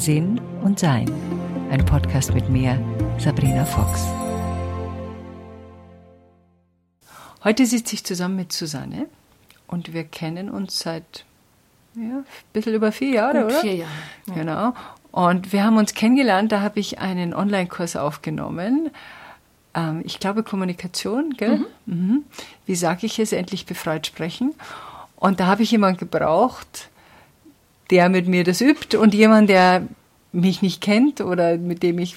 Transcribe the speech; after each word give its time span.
Sinn 0.00 0.40
und 0.62 0.78
Sein. 0.78 1.12
Ein 1.70 1.84
Podcast 1.84 2.32
mit 2.32 2.48
mir, 2.48 2.82
Sabrina 3.18 3.66
Fox. 3.66 4.06
Heute 7.44 7.66
sitze 7.66 7.96
ich 7.96 8.04
zusammen 8.04 8.36
mit 8.36 8.50
Susanne 8.50 9.08
und 9.66 9.92
wir 9.92 10.04
kennen 10.04 10.48
uns 10.48 10.78
seit 10.78 11.26
ja, 11.96 12.00
ein 12.02 12.24
bisschen 12.54 12.72
über 12.72 12.92
vier 12.92 13.10
Jahre, 13.10 13.44
oder? 13.44 13.60
Vier 13.60 13.74
Jahre. 13.74 13.92
Ja. 14.28 14.34
Genau. 14.34 14.74
Und 15.12 15.52
wir 15.52 15.64
haben 15.64 15.76
uns 15.76 15.92
kennengelernt, 15.92 16.50
da 16.50 16.62
habe 16.62 16.80
ich 16.80 16.98
einen 16.98 17.34
Online-Kurs 17.34 17.96
aufgenommen. 17.96 18.90
Ähm, 19.74 20.00
ich 20.06 20.18
glaube 20.18 20.42
Kommunikation, 20.44 21.34
gell? 21.36 21.58
Mhm. 21.58 21.66
Mhm. 21.84 22.24
Wie 22.64 22.74
sage 22.74 23.04
ich 23.04 23.18
es? 23.18 23.32
Endlich 23.32 23.66
befreit 23.66 24.06
sprechen. 24.06 24.54
Und 25.16 25.40
da 25.40 25.46
habe 25.46 25.62
ich 25.62 25.70
jemanden 25.70 25.98
gebraucht, 25.98 26.89
der 27.90 28.08
mit 28.08 28.28
mir 28.28 28.44
das 28.44 28.60
übt 28.60 28.96
und 28.96 29.14
jemand, 29.14 29.50
der 29.50 29.86
mich 30.32 30.62
nicht 30.62 30.80
kennt 30.80 31.20
oder 31.20 31.56
mit 31.56 31.82
dem 31.82 31.98
ich 31.98 32.16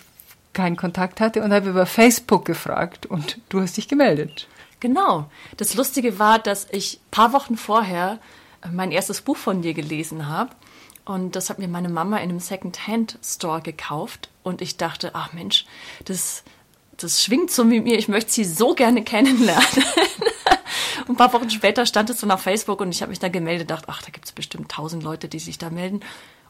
keinen 0.53 0.77
Kontakt 0.77 1.19
hatte 1.19 1.43
und 1.43 1.51
habe 1.51 1.69
über 1.69 1.85
Facebook 1.85 2.45
gefragt 2.45 3.05
und 3.05 3.39
du 3.49 3.59
hast 3.59 3.77
dich 3.77 3.87
gemeldet. 3.87 4.47
Genau. 4.79 5.29
Das 5.57 5.75
Lustige 5.75 6.19
war, 6.19 6.39
dass 6.39 6.67
ich 6.71 6.97
ein 6.97 7.11
paar 7.11 7.33
Wochen 7.33 7.57
vorher 7.57 8.19
mein 8.71 8.91
erstes 8.91 9.21
Buch 9.21 9.37
von 9.37 9.61
dir 9.61 9.73
gelesen 9.73 10.27
habe. 10.27 10.51
Und 11.05 11.35
das 11.35 11.49
hat 11.49 11.59
mir 11.59 11.67
meine 11.67 11.89
Mama 11.89 12.17
in 12.17 12.29
einem 12.29 12.39
Second-Hand-Store 12.39 13.61
gekauft. 13.61 14.29
Und 14.41 14.61
ich 14.61 14.77
dachte, 14.77 15.11
ach 15.13 15.33
Mensch, 15.33 15.65
das, 16.05 16.43
das 16.97 17.23
schwingt 17.23 17.51
so 17.51 17.65
mit 17.65 17.83
mir. 17.83 17.97
Ich 17.97 18.07
möchte 18.07 18.31
sie 18.31 18.45
so 18.45 18.73
gerne 18.73 19.03
kennenlernen. 19.05 19.83
Ein 21.07 21.15
paar 21.15 21.33
Wochen 21.33 21.49
später 21.49 21.85
stand 21.85 22.09
es 22.09 22.19
dann 22.19 22.31
auf 22.31 22.41
Facebook 22.41 22.81
und 22.81 22.91
ich 22.91 23.01
habe 23.01 23.09
mich 23.09 23.19
dann 23.19 23.31
gemeldet, 23.31 23.69
dachte, 23.69 23.87
ach, 23.87 24.01
da 24.01 24.09
gibt 24.09 24.25
es 24.25 24.31
bestimmt 24.31 24.69
tausend 24.69 25.03
Leute, 25.03 25.27
die 25.27 25.39
sich 25.39 25.57
da 25.57 25.69
melden. 25.69 26.01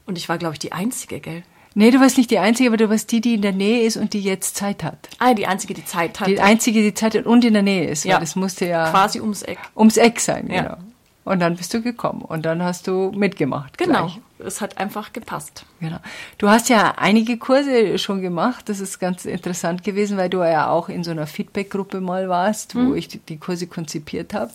Und 0.06 0.18
ich 0.18 0.30
war, 0.30 0.38
glaube 0.38 0.54
ich, 0.54 0.60
die 0.60 0.72
Einzige, 0.74 1.20
gell? 1.20 1.44
Nee, 1.76 1.90
du 1.90 2.00
warst 2.00 2.18
nicht 2.18 2.30
die 2.30 2.40
Einzige, 2.40 2.70
aber 2.70 2.78
du 2.78 2.90
warst 2.90 3.12
die, 3.12 3.20
die 3.20 3.34
in 3.34 3.42
der 3.42 3.52
Nähe 3.52 3.84
ist 3.84 3.98
und 3.98 4.14
die 4.14 4.22
jetzt 4.22 4.56
Zeit 4.56 4.84
hat. 4.84 5.10
Ah, 5.18 5.34
die 5.34 5.48
Einzige, 5.48 5.74
die 5.74 5.86
Zeit 5.86 6.20
hat. 6.20 6.28
Die 6.28 6.40
Einzige, 6.40 6.82
die 6.82 6.94
Zeit 6.94 7.16
hat 7.16 7.26
und 7.26 7.44
in 7.44 7.54
der 7.54 7.64
Nähe 7.64 7.90
ist. 7.90 8.06
Ja. 8.06 8.20
das 8.20 8.36
musste 8.36 8.68
ja. 8.68 8.92
Quasi 8.92 9.20
ums 9.20 9.42
Eck. 9.42 9.58
Ums 9.76 9.98
Eck 9.98 10.20
sein, 10.20 10.50
ja. 10.52 10.62
genau. 10.62 10.78
Und 11.26 11.40
dann 11.40 11.56
bist 11.56 11.74
du 11.74 11.82
gekommen 11.82 12.22
und 12.22 12.46
dann 12.46 12.62
hast 12.62 12.88
du 12.88 13.12
mitgemacht. 13.16 13.78
Genau. 13.78 14.08
Gleich. 14.08 14.20
Es 14.40 14.60
hat 14.60 14.78
einfach 14.78 15.14
gepasst. 15.14 15.66
Genau. 15.80 16.00
Du 16.38 16.50
hast 16.50 16.68
ja 16.68 16.96
einige 16.98 17.38
Kurse 17.38 17.98
schon 17.98 18.22
gemacht. 18.22 18.68
Das 18.68 18.82
ist 18.82 19.00
ganz 19.00 19.24
interessant 19.24 19.84
gewesen, 19.84 20.18
weil 20.18 20.30
du 20.30 20.40
ja 20.40 20.70
auch 20.70 20.90
in 20.90 21.04
so 21.04 21.12
einer 21.12 21.28
Feedback-Gruppe 21.28 22.02
mal 22.02 22.28
warst, 22.28 22.76
mhm. 22.76 22.90
wo 22.90 22.96
ich 22.96 23.08
die 23.08 23.38
Kurse 23.38 23.68
konzipiert 23.68 24.34
habe. 24.34 24.52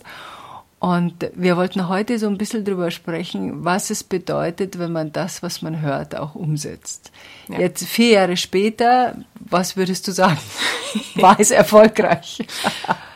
Und 0.79 1.29
wir 1.33 1.57
wollten 1.57 1.89
heute 1.89 2.17
so 2.19 2.27
ein 2.27 2.37
bisschen 2.37 2.63
drüber 2.63 2.89
sprechen, 2.89 3.65
was 3.65 3.89
es 3.89 4.03
bedeutet, 4.03 4.79
wenn 4.79 4.93
man 4.93 5.11
das, 5.11 5.43
was 5.43 5.61
man 5.61 5.81
hört, 5.81 6.15
auch 6.15 6.35
umsetzt. 6.35 7.11
Ja. 7.49 7.59
Jetzt 7.59 7.85
vier 7.85 8.11
Jahre 8.11 8.37
später, 8.37 9.15
was 9.39 9.75
würdest 9.75 10.07
du 10.07 10.13
sagen? 10.13 10.37
War 11.15 11.37
es 11.37 11.51
erfolgreich? 11.51 12.45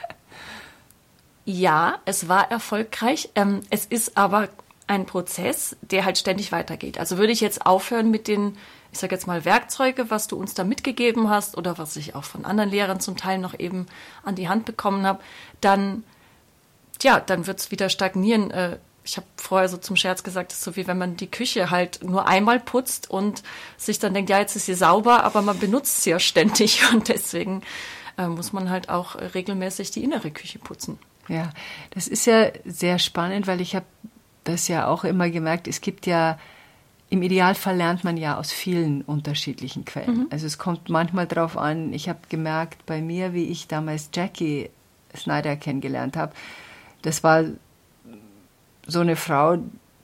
ja, 1.45 1.99
es 2.05 2.27
war 2.27 2.51
erfolgreich. 2.51 3.29
Ähm, 3.35 3.61
es 3.69 3.85
ist 3.85 4.17
aber 4.17 4.49
ein 4.87 5.05
Prozess, 5.05 5.75
der 5.81 6.05
halt 6.05 6.17
ständig 6.17 6.51
weitergeht. 6.51 6.97
Also 6.97 7.17
würde 7.17 7.33
ich 7.33 7.41
jetzt 7.41 7.65
aufhören 7.65 8.11
mit 8.11 8.27
den, 8.27 8.57
ich 8.91 8.99
sage 8.99 9.15
jetzt 9.15 9.27
mal 9.27 9.45
Werkzeuge, 9.45 10.09
was 10.09 10.27
du 10.27 10.37
uns 10.37 10.53
da 10.53 10.63
mitgegeben 10.63 11.29
hast 11.29 11.57
oder 11.57 11.77
was 11.77 11.95
ich 11.95 12.15
auch 12.15 12.23
von 12.23 12.45
anderen 12.45 12.69
Lehrern 12.69 12.99
zum 12.99 13.17
Teil 13.17 13.37
noch 13.37 13.57
eben 13.57 13.87
an 14.23 14.35
die 14.35 14.49
Hand 14.49 14.65
bekommen 14.65 15.05
habe, 15.05 15.19
dann 15.61 16.03
ja, 17.01 17.19
dann 17.19 17.47
wird 17.47 17.59
es 17.59 17.71
wieder 17.71 17.89
stagnieren. 17.89 18.51
Äh, 18.51 18.77
ich 19.03 19.17
habe 19.17 19.27
vorher 19.35 19.67
so 19.67 19.77
zum 19.77 19.95
Scherz 19.95 20.23
gesagt, 20.23 20.51
es 20.53 20.59
ist 20.59 20.63
so 20.63 20.75
wie 20.75 20.87
wenn 20.87 20.97
man 20.97 21.17
die 21.17 21.29
Küche 21.29 21.69
halt 21.69 22.03
nur 22.03 22.25
einmal 22.27 22.59
putzt 22.59 23.09
und 23.09 23.43
sich 23.77 23.99
dann 23.99 24.13
denkt, 24.13 24.29
ja, 24.29 24.39
jetzt 24.39 24.55
ist 24.55 24.65
sie 24.65 24.75
sauber, 24.75 25.23
aber 25.23 25.41
man 25.41 25.59
benutzt 25.59 26.03
sie 26.03 26.11
ja 26.11 26.19
ständig 26.19 26.81
und 26.93 27.09
deswegen 27.09 27.63
äh, 28.17 28.27
muss 28.27 28.53
man 28.53 28.69
halt 28.69 28.89
auch 28.89 29.15
regelmäßig 29.15 29.91
die 29.91 30.03
innere 30.03 30.31
Küche 30.31 30.59
putzen. 30.59 30.99
Ja, 31.27 31.51
das 31.91 32.07
ist 32.07 32.25
ja 32.25 32.47
sehr 32.65 32.99
spannend, 32.99 33.47
weil 33.47 33.61
ich 33.61 33.75
habe 33.75 33.85
das 34.43 34.67
ja 34.67 34.87
auch 34.87 35.03
immer 35.03 35.29
gemerkt, 35.29 35.67
es 35.67 35.81
gibt 35.81 36.05
ja 36.05 36.37
im 37.09 37.21
Idealfall 37.21 37.77
lernt 37.77 38.03
man 38.03 38.17
ja 38.17 38.39
aus 38.39 38.51
vielen 38.51 39.03
unterschiedlichen 39.03 39.85
Quellen. 39.85 40.21
Mhm. 40.21 40.27
Also 40.31 40.47
es 40.47 40.57
kommt 40.57 40.89
manchmal 40.89 41.27
darauf 41.27 41.57
an, 41.57 41.93
ich 41.93 42.09
habe 42.09 42.19
gemerkt 42.27 42.87
bei 42.87 43.03
mir, 43.03 43.33
wie 43.35 43.45
ich 43.45 43.67
damals 43.67 44.09
Jackie 44.11 44.71
Snyder 45.15 45.55
kennengelernt 45.55 46.17
habe, 46.17 46.33
das 47.03 47.23
war 47.23 47.43
so 48.87 49.01
eine 49.01 49.15
Frau, 49.15 49.59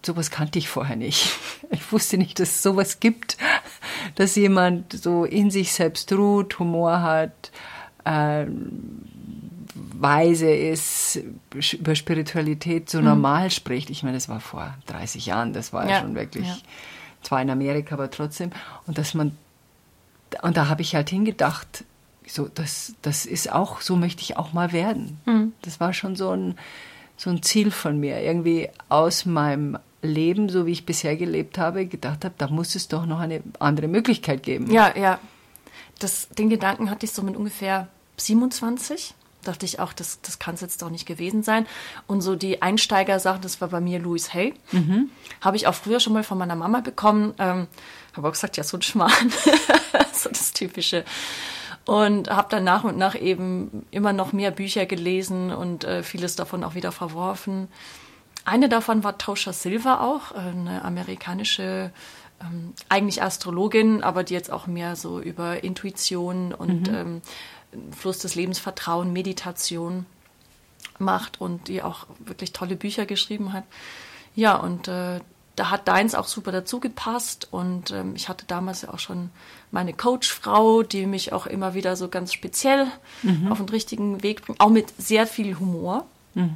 sowas 0.06 0.30
kannte 0.30 0.60
ich 0.60 0.70
vorher 0.70 0.96
nicht. 0.96 1.36
Ich 1.72 1.92
wusste 1.92 2.18
nicht, 2.18 2.40
dass 2.40 2.50
es 2.50 2.64
sowas 2.64 3.00
gibt, 3.00 3.38
dass 4.16 4.36
jemand 4.36 4.94
so 4.94 5.24
in 5.24 5.52
sich 5.52 5.72
selbst 5.72 6.12
ruht, 6.12 6.58
Humor 6.58 7.04
hat, 7.04 7.52
äh, 8.06 8.48
weise 9.94 10.50
ist, 10.50 11.20
über 11.74 11.96
Spiritualität 11.96 12.90
so 12.90 13.00
mhm. 13.00 13.06
normal 13.06 13.52
spricht. 13.52 13.90
Ich 13.90 14.04
meine, 14.04 14.18
das 14.18 14.30
war 14.30 14.40
vor 14.40 14.76
30 14.88 15.26
Jahren, 15.26 15.54
das 15.54 15.74
war 15.74 15.90
ja, 15.90 16.02
schon 16.02 16.16
wirklich, 16.16 16.48
ja. 16.48 16.58
zwar 17.24 17.42
in 17.42 17.50
Amerika, 17.50 17.96
aber 17.96 18.10
trotzdem. 18.10 18.52
Und 18.88 18.98
dass 18.98 19.14
man, 19.14 19.38
und 20.42 20.58
da 20.58 20.68
habe 20.68 20.82
ich 20.82 20.96
halt 20.96 21.10
hingedacht, 21.10 21.84
so, 22.28 22.48
das, 22.48 22.94
das 23.02 23.26
ist 23.26 23.52
auch, 23.52 23.82
so 23.82 23.96
möchte 23.96 24.22
ich 24.22 24.38
auch 24.38 24.54
mal 24.54 24.72
werden. 24.72 25.20
Mhm. 25.26 25.54
Das 25.62 25.80
war 25.80 25.94
schon 25.94 26.16
so 26.16 26.32
ein, 26.32 26.56
so 27.18 27.30
ein 27.30 27.42
Ziel 27.42 27.72
von 27.72 28.00
mir, 28.00 28.22
irgendwie 28.22 28.70
aus 28.88 29.26
meinem 29.26 29.78
Leben, 30.02 30.48
so 30.48 30.66
wie 30.66 30.72
ich 30.72 30.86
bisher 30.86 31.18
gelebt 31.18 31.58
habe, 31.58 31.86
gedacht 31.86 32.24
habe, 32.24 32.36
da 32.38 32.48
muss 32.48 32.76
es 32.76 32.88
doch 32.88 33.06
noch 33.06 33.20
eine 33.20 33.42
andere 33.60 33.88
Möglichkeit 33.88 34.44
geben. 34.44 34.72
Ja, 34.72 34.96
ja. 34.96 35.20
Das, 36.00 36.30
den 36.30 36.50
Gedanken 36.50 36.90
hatte 36.90 37.06
ich 37.06 37.12
so 37.12 37.22
mit 37.24 37.36
ungefähr 37.36 37.90
27. 38.18 39.14
Dachte 39.50 39.66
ich 39.66 39.80
auch, 39.80 39.94
das, 39.94 40.22
das 40.22 40.38
kann 40.38 40.54
es 40.54 40.62
jetzt 40.62 40.84
doch 40.84 40.92
nicht 40.92 41.08
gewesen 41.08 41.42
sein. 41.42 41.66
Und 42.06 42.22
so 42.22 42.36
die 42.36 42.62
Einsteigersachen, 42.62 43.42
das 43.42 43.62
war 43.62 43.70
bei 43.70 43.82
mir 43.82 43.98
Louis 43.98 44.32
Hay. 44.34 44.54
Mhm. 44.72 45.10
Habe 45.42 45.58
ich 45.58 45.66
auch 45.66 45.74
früher 45.74 46.00
schon 46.00 46.14
mal 46.14 46.24
von 46.24 46.38
meiner 46.38 46.56
Mama 46.56 46.82
bekommen. 46.82 47.34
Ähm, 47.40 47.68
habe 48.14 48.28
auch 48.28 48.34
gesagt, 48.34 48.58
ja, 48.58 48.64
so 48.64 48.78
ein 48.78 48.84
Schmarrn. 48.84 49.32
so 50.14 50.30
das 50.30 50.54
Typische 50.54 51.04
und 51.90 52.30
habe 52.30 52.50
dann 52.52 52.64
nach 52.64 52.84
und 52.84 53.00
nach 53.00 53.20
eben 53.20 53.88
immer 53.90 54.14
noch 54.14 54.32
mehr 54.32 54.52
Bücher 54.52 54.86
gelesen 54.86 55.52
und 55.52 55.86
äh, 55.86 56.04
vieles 56.04 56.36
davon 56.36 56.64
auch 56.64 56.76
wieder 56.76 56.92
verworfen. 56.92 57.68
Eine 58.46 58.70
davon 58.70 59.04
war 59.04 59.18
Tosha 59.18 59.54
Silva 59.54 60.02
auch, 60.02 60.32
eine 60.32 60.84
amerikanische, 60.86 61.92
ähm, 62.42 62.74
eigentlich 62.90 63.24
Astrologin, 63.24 64.04
aber 64.04 64.24
die 64.24 64.36
jetzt 64.36 64.52
auch 64.52 64.68
mehr 64.68 64.96
so 64.96 65.20
über 65.20 65.64
Intuition 65.64 66.54
und 66.54 66.90
mhm. 66.90 66.96
ähm, 66.96 67.22
Fluss 67.98 68.20
des 68.20 68.36
Lebens, 68.36 68.60
Vertrauen, 68.60 69.14
Meditation 69.14 70.06
macht 70.98 71.40
und 71.40 71.68
die 71.68 71.82
auch 71.82 72.08
wirklich 72.20 72.54
tolle 72.54 72.76
Bücher 72.76 73.06
geschrieben 73.06 73.54
hat. 73.54 73.64
Ja, 74.36 74.56
und 74.56 74.88
äh, 74.88 75.20
da 75.56 75.70
hat 75.70 75.88
deins 75.88 76.16
auch 76.16 76.28
super 76.28 76.52
dazu 76.52 76.80
gepasst 76.80 77.48
und 77.52 77.92
ähm, 77.92 78.16
ich 78.16 78.30
hatte 78.30 78.46
damals 78.46 78.84
ja 78.84 78.94
auch 78.94 79.00
schon 79.00 79.30
meine 79.72 79.94
Coachfrau, 79.94 80.84
die 80.84 81.06
mich 81.06 81.34
auch 81.34 81.48
immer 81.48 81.74
wieder 81.74 81.96
so 81.98 82.08
ganz 82.08 82.32
speziell 82.32 82.88
mhm. 83.24 83.52
auf 83.52 83.58
den 83.58 83.68
richtigen 83.68 84.24
Weg 84.24 84.46
bringt, 84.46 84.62
auch 84.62 84.70
mit 84.70 84.94
sehr 84.98 85.28
viel 85.28 85.60
Humor. 85.60 86.06
Mhm. 86.34 86.56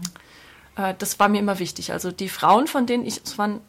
Äh, 0.78 0.94
das 0.98 1.20
war 1.20 1.28
mir 1.28 1.40
immer 1.40 1.60
wichtig. 1.60 1.92
Also 1.92 2.12
die 2.12 2.30
Frauen, 2.30 2.68
von 2.68 2.86
denen 2.86 3.06
ich, 3.06 3.22
es 3.24 3.38
waren 3.38 3.60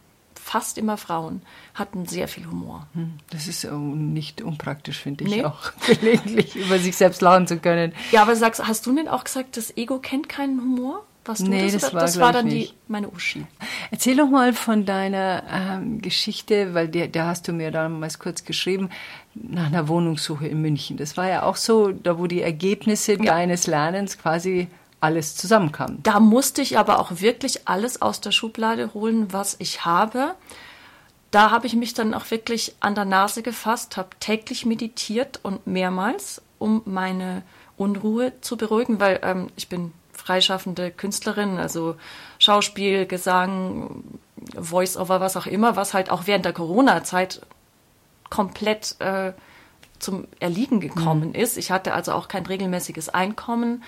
fast 0.54 0.78
immer 0.78 0.96
Frauen, 0.96 1.42
hatten 1.74 2.06
sehr 2.06 2.28
viel 2.28 2.46
Humor. 2.46 2.86
Hm, 2.94 3.14
das 3.30 3.48
ist 3.48 3.64
nicht 3.64 4.40
unpraktisch, 4.40 5.00
finde 5.00 5.24
ich 5.24 5.30
nee. 5.30 5.44
auch, 5.44 5.72
gelegentlich 5.86 6.54
über 6.54 6.78
sich 6.78 6.94
selbst 6.94 7.22
lachen 7.22 7.48
zu 7.48 7.58
können. 7.58 7.92
Ja, 8.12 8.22
aber 8.22 8.36
sagst, 8.36 8.64
hast 8.64 8.86
du 8.86 8.94
denn 8.94 9.08
auch 9.08 9.24
gesagt, 9.24 9.56
das 9.56 9.76
Ego 9.76 9.98
kennt 9.98 10.28
keinen 10.28 10.60
Humor? 10.60 11.04
Was 11.24 11.38
du 11.38 11.46
nee, 11.46 11.72
das? 11.72 11.82
Das 11.82 11.92
war, 11.92 12.00
das 12.02 12.20
war 12.20 12.32
dann 12.32 12.48
die, 12.48 12.70
meine 12.86 13.08
Uschi. 13.08 13.46
Erzähl 13.90 14.16
doch 14.16 14.28
mal 14.28 14.52
von 14.52 14.84
deiner 14.84 15.42
ähm, 15.50 16.00
Geschichte, 16.00 16.72
weil 16.72 16.86
da 16.88 17.26
hast 17.26 17.48
du 17.48 17.52
mir 17.52 17.72
damals 17.72 18.20
kurz 18.20 18.44
geschrieben, 18.44 18.90
nach 19.34 19.66
einer 19.66 19.88
Wohnungssuche 19.88 20.46
in 20.46 20.62
München. 20.62 20.98
Das 20.98 21.16
war 21.16 21.28
ja 21.28 21.42
auch 21.42 21.56
so, 21.56 21.90
da 21.90 22.16
wo 22.16 22.28
die 22.28 22.42
Ergebnisse 22.42 23.14
ja. 23.14 23.24
deines 23.24 23.66
Lernens 23.66 24.18
quasi 24.18 24.68
alles 25.04 25.36
zusammenkamen. 25.36 26.02
Da 26.02 26.18
musste 26.18 26.62
ich 26.62 26.78
aber 26.78 26.98
auch 26.98 27.20
wirklich 27.20 27.68
alles 27.68 28.02
aus 28.02 28.20
der 28.20 28.32
Schublade 28.32 28.94
holen, 28.94 29.32
was 29.32 29.56
ich 29.58 29.84
habe. 29.84 30.34
Da 31.30 31.50
habe 31.50 31.66
ich 31.66 31.74
mich 31.74 31.94
dann 31.94 32.14
auch 32.14 32.30
wirklich 32.30 32.74
an 32.80 32.94
der 32.94 33.04
Nase 33.04 33.42
gefasst, 33.42 33.96
habe 33.96 34.10
täglich 34.18 34.64
meditiert 34.66 35.40
und 35.42 35.66
mehrmals, 35.66 36.40
um 36.58 36.82
meine 36.84 37.42
Unruhe 37.76 38.32
zu 38.40 38.56
beruhigen, 38.56 39.00
weil 39.00 39.20
ähm, 39.22 39.48
ich 39.56 39.68
bin 39.68 39.92
freischaffende 40.12 40.90
Künstlerin, 40.90 41.58
also 41.58 41.96
Schauspiel, 42.38 43.04
Gesang, 43.04 44.04
Voice-over, 44.56 45.20
was 45.20 45.36
auch 45.36 45.46
immer, 45.46 45.76
was 45.76 45.92
halt 45.92 46.10
auch 46.10 46.26
während 46.26 46.44
der 46.44 46.52
Corona-Zeit 46.52 47.42
komplett 48.30 48.96
äh, 49.00 49.32
zum 49.98 50.26
Erliegen 50.40 50.80
gekommen 50.80 51.30
mhm. 51.30 51.34
ist. 51.34 51.58
Ich 51.58 51.70
hatte 51.70 51.94
also 51.94 52.12
auch 52.12 52.28
kein 52.28 52.46
regelmäßiges 52.46 53.08
Einkommen. 53.08 53.82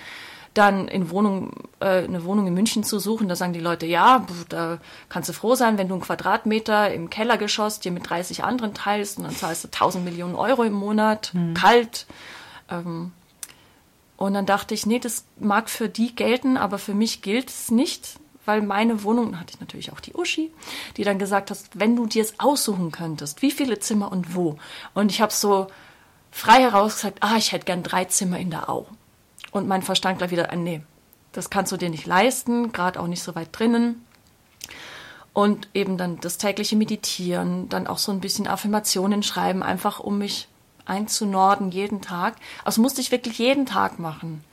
Dann 0.57 0.87
in 0.87 1.09
Wohnung, 1.09 1.51
äh, 1.79 2.03
eine 2.03 2.23
Wohnung 2.23 2.47
in 2.47 2.53
München 2.53 2.83
zu 2.83 2.99
suchen. 2.99 3.29
Da 3.29 3.35
sagen 3.35 3.53
die 3.53 3.59
Leute, 3.59 3.85
ja, 3.85 4.25
da 4.49 4.79
kannst 5.09 5.29
du 5.29 5.33
froh 5.33 5.55
sein, 5.55 5.77
wenn 5.77 5.87
du 5.87 5.95
einen 5.95 6.03
Quadratmeter 6.03 6.93
im 6.93 7.09
Kellergeschoss 7.09 7.79
dir 7.79 7.91
mit 7.91 8.09
30 8.09 8.43
anderen 8.43 8.73
teilst 8.73 9.17
und 9.17 9.25
dann 9.25 9.35
zahlst 9.35 9.63
du 9.63 9.67
1000 9.67 10.03
Millionen 10.03 10.35
Euro 10.35 10.63
im 10.63 10.73
Monat, 10.73 11.31
hm. 11.33 11.53
kalt. 11.53 12.07
Ähm, 12.69 13.11
und 14.17 14.33
dann 14.33 14.47
dachte 14.47 14.73
ich, 14.73 14.85
nee, 14.85 14.99
das 14.99 15.25
mag 15.39 15.69
für 15.69 15.89
die 15.89 16.15
gelten, 16.15 16.57
aber 16.57 16.79
für 16.79 16.95
mich 16.95 17.21
gilt 17.21 17.49
es 17.49 17.69
nicht, 17.69 18.19
weil 18.45 18.61
meine 18.61 19.03
Wohnung, 19.03 19.39
hatte 19.39 19.53
ich 19.53 19.59
natürlich 19.59 19.91
auch 19.93 19.99
die 19.99 20.15
Uschi, 20.15 20.51
die 20.95 21.03
dann 21.03 21.19
gesagt 21.19 21.51
hat, 21.51 21.59
wenn 21.73 21.95
du 21.95 22.07
dir 22.07 22.23
es 22.23 22.39
aussuchen 22.39 22.91
könntest, 22.91 23.41
wie 23.43 23.51
viele 23.51 23.77
Zimmer 23.77 24.11
und 24.11 24.33
wo. 24.35 24.57
Und 24.95 25.11
ich 25.11 25.21
habe 25.21 25.31
so 25.31 25.67
frei 26.31 26.61
heraus 26.61 26.95
gesagt, 26.95 27.19
ah, 27.21 27.35
ich 27.37 27.51
hätte 27.51 27.65
gern 27.65 27.83
drei 27.83 28.05
Zimmer 28.05 28.39
in 28.39 28.49
der 28.49 28.69
Au. 28.69 28.87
Und 29.57 29.67
mein 29.67 29.81
Verstand 29.81 30.19
gleich 30.19 30.31
wieder, 30.31 30.53
nee, 30.55 30.81
das 31.31 31.49
kannst 31.49 31.71
du 31.71 31.77
dir 31.77 31.89
nicht 31.89 32.05
leisten, 32.05 32.71
gerade 32.71 32.99
auch 32.99 33.07
nicht 33.07 33.23
so 33.23 33.35
weit 33.35 33.49
drinnen. 33.51 34.05
Und 35.33 35.67
eben 35.73 35.97
dann 35.97 36.19
das 36.19 36.37
tägliche 36.37 36.75
Meditieren, 36.75 37.69
dann 37.69 37.85
auch 37.85 37.99
so 37.99 38.11
ein 38.11 38.21
bisschen 38.21 38.47
Affirmationen 38.47 39.21
schreiben, 39.21 39.61
einfach 39.61 39.99
um 39.99 40.17
mich 40.17 40.47
einzunorden 40.85 41.69
jeden 41.69 42.01
Tag. 42.01 42.37
Also 42.63 42.81
musste 42.81 43.01
ich 43.01 43.11
wirklich 43.11 43.37
jeden 43.37 43.65
Tag 43.65 43.99
machen. 43.99 44.43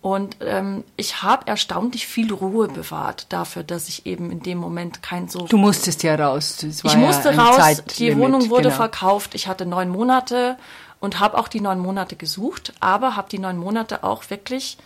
Und 0.00 0.36
ähm, 0.40 0.84
ich 0.96 1.22
habe 1.22 1.46
erstaunlich 1.48 2.06
viel 2.06 2.32
Ruhe 2.32 2.68
bewahrt 2.68 3.26
dafür, 3.30 3.64
dass 3.64 3.88
ich 3.88 4.06
eben 4.06 4.30
in 4.30 4.40
dem 4.40 4.58
Moment 4.58 5.02
kein 5.02 5.28
so. 5.28 5.46
Du 5.46 5.56
musstest 5.56 6.04
ja 6.04 6.14
raus. 6.14 6.62
ich 6.62 6.96
musste 6.96 7.32
ja 7.32 7.42
raus. 7.42 7.56
Zeitlimit, 7.56 7.98
die 7.98 8.16
Wohnung 8.16 8.48
wurde 8.48 8.64
genau. 8.64 8.76
verkauft. 8.76 9.34
Ich 9.34 9.48
hatte 9.48 9.66
neun 9.66 9.88
Monate 9.88 10.56
und 11.00 11.20
habe 11.20 11.38
auch 11.38 11.48
die 11.48 11.60
neun 11.60 11.78
Monate 11.78 12.16
gesucht, 12.16 12.72
aber 12.80 13.16
habe 13.16 13.28
die 13.28 13.38
neun 13.38 13.56
Monate 13.56 14.04
auch 14.04 14.28
wirklich 14.30 14.78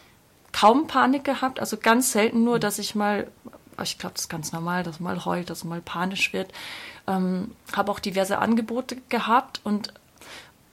kaum 0.52 0.86
Panik 0.86 1.24
gehabt. 1.24 1.60
Also 1.60 1.76
ganz 1.76 2.12
selten 2.12 2.44
nur, 2.44 2.58
dass 2.58 2.78
ich 2.78 2.94
mal, 2.94 3.28
ich 3.82 3.98
glaube, 3.98 4.14
das 4.14 4.24
ist 4.24 4.28
ganz 4.28 4.52
normal, 4.52 4.82
dass 4.82 5.00
mal 5.00 5.24
heult, 5.24 5.50
dass 5.50 5.64
mal 5.64 5.80
panisch 5.80 6.32
wird. 6.32 6.52
Ähm, 7.06 7.52
habe 7.74 7.90
auch 7.90 7.98
diverse 7.98 8.38
Angebote 8.38 8.96
gehabt 9.08 9.60
und 9.64 9.92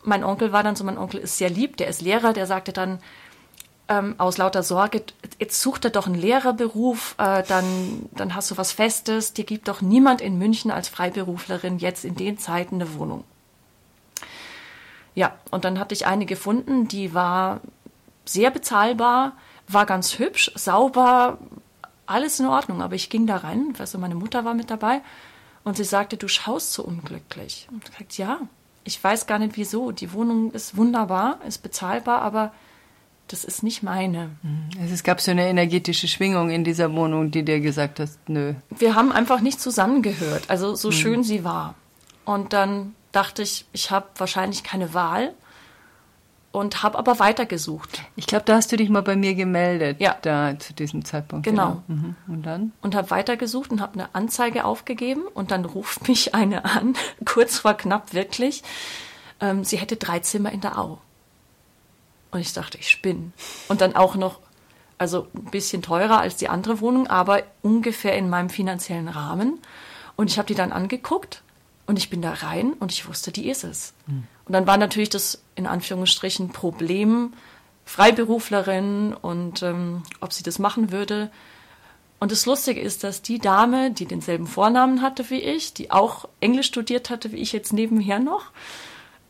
mein 0.03 0.23
Onkel 0.23 0.51
war 0.51 0.63
dann 0.63 0.75
so, 0.75 0.83
mein 0.83 0.97
Onkel 0.97 1.19
ist 1.19 1.37
sehr 1.37 1.49
lieb, 1.49 1.77
der 1.77 1.87
ist 1.87 2.01
Lehrer, 2.01 2.33
der 2.33 2.45
sagte 2.45 2.73
dann, 2.73 2.99
ähm, 3.87 4.15
aus 4.19 4.37
lauter 4.37 4.63
Sorge, 4.63 5.03
jetzt 5.39 5.61
sucht 5.61 5.85
er 5.85 5.91
doch 5.91 6.05
einen 6.05 6.15
Lehrerberuf, 6.15 7.15
äh, 7.17 7.43
dann, 7.43 8.07
dann 8.11 8.35
hast 8.35 8.51
du 8.51 8.57
was 8.57 8.71
Festes, 8.71 9.33
dir 9.33 9.45
gibt 9.45 9.67
doch 9.67 9.81
niemand 9.81 10.21
in 10.21 10.37
München 10.37 10.71
als 10.71 10.87
Freiberuflerin 10.87 11.79
jetzt 11.79 12.05
in 12.05 12.15
den 12.15 12.37
Zeiten 12.37 12.75
eine 12.75 12.93
Wohnung. 12.93 13.23
Ja, 15.19 15.33
und 15.51 15.65
dann 15.65 15.79
hatte 15.79 15.93
ich 15.93 16.05
eine 16.05 16.25
gefunden, 16.25 16.87
die 16.87 17.13
war 17.13 17.59
sehr 18.23 18.51
bezahlbar, 18.51 19.33
war 19.67 19.85
ganz 19.85 20.17
hübsch, 20.17 20.49
sauber, 20.55 21.39
alles 22.05 22.39
in 22.39 22.45
Ordnung. 22.45 22.81
Aber 22.81 22.95
ich 22.95 23.09
ging 23.09 23.27
da 23.27 23.35
rein, 23.35 23.73
du, 23.93 23.97
meine 23.97 24.15
Mutter 24.15 24.45
war 24.45 24.53
mit 24.53 24.71
dabei 24.71 25.01
und 25.65 25.75
sie 25.75 25.83
sagte, 25.83 26.15
du 26.15 26.29
schaust 26.29 26.71
so 26.71 26.85
unglücklich. 26.85 27.67
Und 27.69 27.83
ich 27.89 27.97
sagte, 27.97 28.21
ja, 28.21 28.39
ich 28.85 29.03
weiß 29.03 29.27
gar 29.27 29.39
nicht 29.39 29.57
wieso. 29.57 29.91
Die 29.91 30.13
Wohnung 30.13 30.53
ist 30.53 30.77
wunderbar, 30.77 31.39
ist 31.45 31.63
bezahlbar, 31.63 32.21
aber 32.21 32.53
das 33.27 33.43
ist 33.43 33.61
nicht 33.61 33.83
meine. 33.83 34.29
Mhm. 34.41 34.69
Es 34.89 35.03
gab 35.03 35.19
so 35.19 35.31
eine 35.31 35.49
energetische 35.49 36.07
Schwingung 36.07 36.49
in 36.49 36.63
dieser 36.63 36.93
Wohnung, 36.93 37.29
die 37.29 37.43
dir 37.43 37.59
gesagt 37.59 37.99
hat, 37.99 38.09
nö. 38.27 38.53
Wir 38.69 38.95
haben 38.95 39.11
einfach 39.11 39.41
nicht 39.41 39.59
zusammengehört, 39.59 40.45
also 40.47 40.75
so 40.75 40.87
mhm. 40.87 40.93
schön 40.93 41.23
sie 41.25 41.43
war. 41.43 41.75
Und 42.23 42.53
dann 42.53 42.95
dachte 43.11 43.41
ich, 43.41 43.65
ich 43.71 43.91
habe 43.91 44.07
wahrscheinlich 44.17 44.63
keine 44.63 44.93
Wahl 44.93 45.33
und 46.51 46.81
habe 46.81 46.97
aber 46.97 47.19
weitergesucht. 47.19 48.01
Ich 48.15 48.25
glaube, 48.25 48.45
da 48.45 48.55
hast 48.55 48.71
du 48.71 48.77
dich 48.77 48.89
mal 48.89 49.01
bei 49.01 49.15
mir 49.15 49.35
gemeldet, 49.35 49.99
ja. 49.99 50.17
da 50.21 50.57
zu 50.57 50.73
diesem 50.73 51.05
Zeitpunkt. 51.05 51.45
Genau. 51.45 51.83
genau. 51.87 51.99
Mhm. 51.99 52.15
Und 52.27 52.43
dann? 52.43 52.71
Und 52.81 52.95
habe 52.95 53.09
weitergesucht 53.11 53.71
und 53.71 53.81
habe 53.81 53.93
eine 53.93 54.15
Anzeige 54.15 54.65
aufgegeben 54.65 55.23
und 55.33 55.51
dann 55.51 55.65
ruft 55.65 56.07
mich 56.07 56.33
eine 56.33 56.65
an, 56.65 56.95
kurz 57.25 57.59
vor 57.59 57.75
knapp 57.75 58.13
wirklich. 58.13 58.63
Ähm, 59.39 59.63
sie 59.63 59.77
hätte 59.77 59.95
drei 59.95 60.19
Zimmer 60.19 60.51
in 60.51 60.61
der 60.61 60.79
Au. 60.79 60.99
Und 62.31 62.39
ich 62.39 62.53
dachte, 62.53 62.77
ich 62.77 62.89
spinne. 62.89 63.31
Und 63.67 63.81
dann 63.81 63.95
auch 63.95 64.15
noch, 64.15 64.39
also 64.97 65.27
ein 65.35 65.51
bisschen 65.51 65.81
teurer 65.81 66.19
als 66.19 66.35
die 66.35 66.49
andere 66.49 66.81
Wohnung, 66.81 67.07
aber 67.07 67.43
ungefähr 67.61 68.15
in 68.17 68.29
meinem 68.29 68.49
finanziellen 68.49 69.07
Rahmen. 69.07 69.59
Und 70.15 70.29
ich 70.29 70.37
habe 70.37 70.47
die 70.47 70.55
dann 70.55 70.71
angeguckt 70.71 71.43
und 71.89 71.97
ich 71.97 72.11
bin 72.11 72.21
da 72.21 72.33
rein 72.33 72.73
und 72.73 72.91
ich 72.91 73.07
wusste, 73.07 73.31
die 73.31 73.49
ist 73.49 73.63
es. 73.63 73.95
Mhm. 74.05 74.27
Und 74.45 74.53
dann 74.53 74.67
war 74.67 74.77
natürlich 74.77 75.09
das 75.09 75.41
in 75.55 75.65
Anführungsstrichen 75.65 76.49
Problem 76.49 77.33
Freiberuflerin 77.83 79.15
und 79.19 79.63
ähm, 79.63 80.03
ob 80.21 80.31
sie 80.31 80.43
das 80.43 80.59
machen 80.59 80.91
würde. 80.91 81.31
Und 82.19 82.31
das 82.31 82.45
Lustige 82.45 82.79
ist, 82.79 83.03
dass 83.03 83.23
die 83.23 83.39
Dame, 83.39 83.89
die 83.89 84.05
denselben 84.05 84.45
Vornamen 84.45 85.01
hatte 85.01 85.31
wie 85.31 85.39
ich, 85.41 85.73
die 85.73 85.89
auch 85.89 86.29
Englisch 86.41 86.67
studiert 86.67 87.09
hatte 87.09 87.31
wie 87.31 87.37
ich 87.37 87.53
jetzt 87.53 87.73
nebenher 87.73 88.19
noch, 88.19 88.51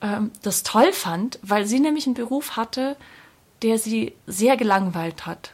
ähm, 0.02 0.32
das 0.42 0.64
toll 0.64 0.92
fand, 0.92 1.40
weil 1.42 1.66
sie 1.66 1.80
nämlich 1.80 2.08
einen 2.08 2.16
Beruf 2.16 2.58
hatte, 2.58 2.98
der 3.62 3.80
sie 3.80 4.16
sehr 4.28 4.58
gelangweilt 4.58 5.26
hat. 5.26 5.54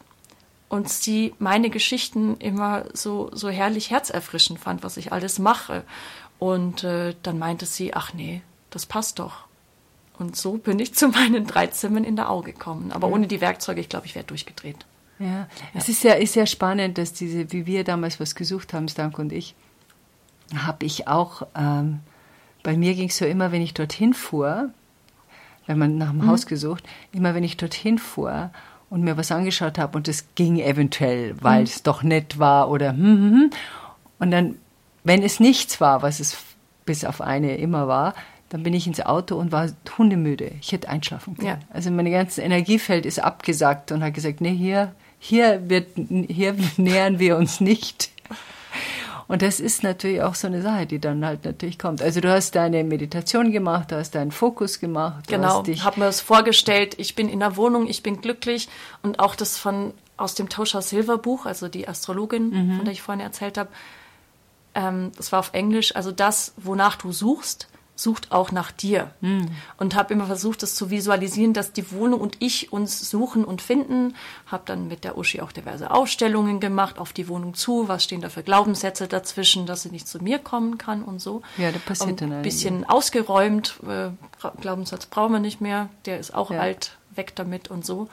Und 0.69 0.89
sie 0.89 1.35
meine 1.37 1.69
Geschichten 1.69 2.37
immer 2.37 2.85
so, 2.93 3.29
so 3.31 3.49
herrlich 3.49 3.91
herzerfrischend 3.91 4.59
fand, 4.59 4.81
was 4.81 4.97
ich 4.97 5.11
alles 5.11 5.37
mache. 5.37 5.83
Und 6.45 6.83
äh, 6.83 7.15
dann 7.23 7.39
meinte 7.39 7.65
sie, 7.65 7.95
ach 7.95 8.13
nee, 8.13 8.43
das 8.69 8.85
passt 8.85 9.17
doch. 9.17 9.47
Und 10.19 10.35
so 10.35 10.59
bin 10.59 10.77
ich 10.77 10.93
zu 10.93 11.07
meinen 11.07 11.47
drei 11.47 11.65
Zimmern 11.65 12.03
in 12.03 12.15
der 12.15 12.29
Au 12.29 12.41
gekommen. 12.41 12.91
Aber 12.91 13.07
ohne 13.07 13.25
die 13.25 13.41
Werkzeuge, 13.41 13.81
ich 13.81 13.89
glaube, 13.89 14.05
ich 14.05 14.13
wäre 14.13 14.25
durchgedreht. 14.25 14.85
Ja. 15.17 15.25
ja, 15.25 15.47
es 15.73 15.89
ist 15.89 16.03
ja, 16.03 16.13
ist 16.13 16.35
ja 16.35 16.45
spannend, 16.45 16.99
dass 16.99 17.13
diese, 17.13 17.51
wie 17.51 17.65
wir 17.65 17.83
damals 17.83 18.19
was 18.19 18.35
gesucht 18.35 18.75
haben, 18.75 18.87
Stank 18.87 19.17
und 19.17 19.33
ich, 19.33 19.55
habe 20.55 20.85
ich 20.85 21.07
auch, 21.07 21.47
ähm, 21.57 22.01
bei 22.61 22.77
mir 22.77 22.93
ging 22.93 23.09
es 23.09 23.17
so 23.17 23.25
immer, 23.25 23.51
wenn 23.51 23.63
ich 23.63 23.73
dorthin 23.73 24.13
fuhr, 24.13 24.69
wenn 25.65 25.79
man 25.79 25.97
nach 25.97 26.11
dem 26.11 26.19
mhm. 26.19 26.27
Haus 26.27 26.45
gesucht, 26.45 26.83
immer 27.11 27.33
wenn 27.33 27.43
ich 27.43 27.57
dorthin 27.57 27.97
fuhr 27.97 28.51
und 28.91 29.01
mir 29.01 29.17
was 29.17 29.31
angeschaut 29.31 29.79
habe 29.79 29.97
und 29.97 30.07
es 30.07 30.27
ging 30.35 30.59
eventuell, 30.59 31.41
weil 31.41 31.61
mhm. 31.61 31.65
es 31.65 31.81
doch 31.81 32.03
nett 32.03 32.37
war 32.37 32.69
oder 32.69 32.91
hm, 32.91 32.99
hm, 32.99 33.31
hm, 33.31 33.49
und 34.19 34.29
dann 34.29 34.55
wenn 35.05 35.23
es 35.23 35.39
nichts 35.39 35.79
war, 35.79 36.01
was 36.01 36.19
es 36.19 36.35
bis 36.85 37.05
auf 37.05 37.21
eine 37.21 37.55
immer 37.57 37.87
war, 37.87 38.13
dann 38.49 38.63
bin 38.63 38.73
ich 38.73 38.87
ins 38.87 39.01
Auto 39.01 39.37
und 39.37 39.51
war 39.51 39.69
hundemüde. 39.97 40.51
Ich 40.61 40.71
hätte 40.71 40.89
einschlafen 40.89 41.35
können. 41.35 41.47
Ja. 41.47 41.59
Also 41.71 41.89
mein 41.91 42.11
ganzes 42.11 42.39
Energiefeld 42.39 43.05
ist 43.05 43.19
abgesagt 43.19 43.91
und 43.91 44.03
hat 44.03 44.13
gesagt, 44.13 44.41
nee, 44.41 44.53
hier, 44.53 44.93
hier, 45.19 45.69
wird, 45.69 45.87
hier 45.95 46.55
nähern 46.77 47.19
wir 47.19 47.37
uns 47.37 47.61
nicht. 47.61 48.11
Und 49.27 49.41
das 49.41 49.59
ist 49.59 49.81
natürlich 49.81 50.21
auch 50.21 50.35
so 50.35 50.47
eine 50.47 50.61
Sache, 50.61 50.85
die 50.85 50.99
dann 50.99 51.25
halt 51.25 51.45
natürlich 51.45 51.79
kommt. 51.79 52.01
Also 52.01 52.21
du 52.21 52.31
hast 52.31 52.53
deine 52.53 52.83
Meditation 52.83 53.51
gemacht, 53.51 53.91
du 53.91 53.95
hast 53.95 54.13
deinen 54.13 54.31
Fokus 54.31 54.79
gemacht. 54.79 55.27
Genau, 55.27 55.63
habe 55.63 55.99
mir 55.99 56.05
das 56.05 56.21
vorgestellt, 56.21 56.95
ich 56.99 57.15
bin 57.15 57.29
in 57.29 57.39
der 57.39 57.57
Wohnung, 57.57 57.87
ich 57.87 58.03
bin 58.03 58.21
glücklich 58.21 58.69
und 59.01 59.19
auch 59.19 59.35
das 59.35 59.57
von 59.57 59.93
aus 60.17 60.35
dem 60.35 60.47
Tosha 60.47 60.81
Silver 60.81 61.17
Buch, 61.17 61.45
also 61.45 61.67
die 61.67 61.87
Astrologin, 61.87 62.49
mhm. 62.49 62.75
von 62.77 62.85
der 62.85 62.93
ich 62.93 63.01
vorhin 63.01 63.21
erzählt 63.21 63.57
habe, 63.57 63.69
ähm, 64.75 65.11
das 65.17 65.31
war 65.31 65.39
auf 65.39 65.53
Englisch, 65.53 65.95
also 65.95 66.11
das, 66.11 66.53
wonach 66.57 66.97
du 66.97 67.11
suchst, 67.11 67.67
sucht 67.95 68.31
auch 68.31 68.51
nach 68.51 68.71
dir. 68.71 69.11
Mhm. 69.21 69.47
Und 69.77 69.95
habe 69.95 70.13
immer 70.13 70.25
versucht, 70.25 70.61
das 70.63 70.75
zu 70.75 70.89
visualisieren, 70.89 71.53
dass 71.53 71.71
die 71.71 71.91
Wohnung 71.91 72.19
und 72.19 72.37
ich 72.39 72.73
uns 72.73 73.09
suchen 73.09 73.45
und 73.45 73.61
finden. 73.61 74.15
Habe 74.47 74.63
dann 74.65 74.87
mit 74.87 75.03
der 75.03 75.17
Uschi 75.17 75.41
auch 75.41 75.53
diverse 75.53 75.91
Ausstellungen 75.91 76.59
gemacht, 76.59 76.99
auf 76.99 77.13
die 77.13 77.29
Wohnung 77.29 77.53
zu, 77.53 77.87
was 77.87 78.03
stehen 78.03 78.21
da 78.21 78.29
für 78.29 78.43
Glaubenssätze 78.43 79.07
dazwischen, 79.07 79.65
dass 79.65 79.83
sie 79.83 79.89
nicht 79.89 80.07
zu 80.07 80.21
mir 80.21 80.39
kommen 80.39 80.77
kann 80.77 81.03
und 81.03 81.19
so. 81.19 81.41
Ja, 81.57 81.71
das 81.71 81.81
passiert 81.81 82.21
dann 82.21 82.33
Ein 82.33 82.41
bisschen 82.41 82.83
ausgeräumt, 82.83 83.79
äh, 83.87 84.09
Glaubenssatz 84.59 85.05
brauchen 85.05 85.33
wir 85.33 85.39
nicht 85.39 85.61
mehr, 85.61 85.89
der 86.05 86.19
ist 86.19 86.35
auch 86.35 86.51
ja. 86.51 86.59
alt, 86.59 86.97
weg 87.15 87.33
damit 87.35 87.71
und 87.71 87.85
so. 87.85 88.09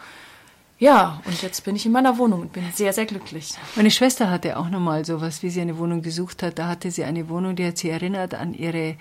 Ja, 0.79 1.21
und 1.27 1.41
jetzt 1.43 1.65
bin 1.65 1.77
ich 1.77 1.87
in 1.87 1.93
meiner 1.93 2.19
Wohnung 2.19 2.41
und 2.41 2.53
bin 2.53 2.65
sehr, 2.75 2.93
sehr 2.93 3.07
glücklich. 3.07 3.55
Meine 3.77 3.91
Schwester 3.91 4.31
hatte 4.31 4.59
auch 4.59 4.69
nochmal 4.69 5.05
sowas, 5.05 5.43
wie 5.43 5.51
sie 5.51 5.61
eine 5.61 5.79
Wohnung 5.79 6.03
gesucht 6.03 6.43
hat. 6.43 6.59
Da 6.59 6.67
hatte 6.67 6.91
sie 6.91 7.05
eine 7.05 7.29
Wohnung, 7.29 7.55
die 7.55 7.67
hat 7.67 7.79
sie 7.79 7.91
erinnert 7.91 8.35
an 8.35 8.53
ihre 8.53 8.97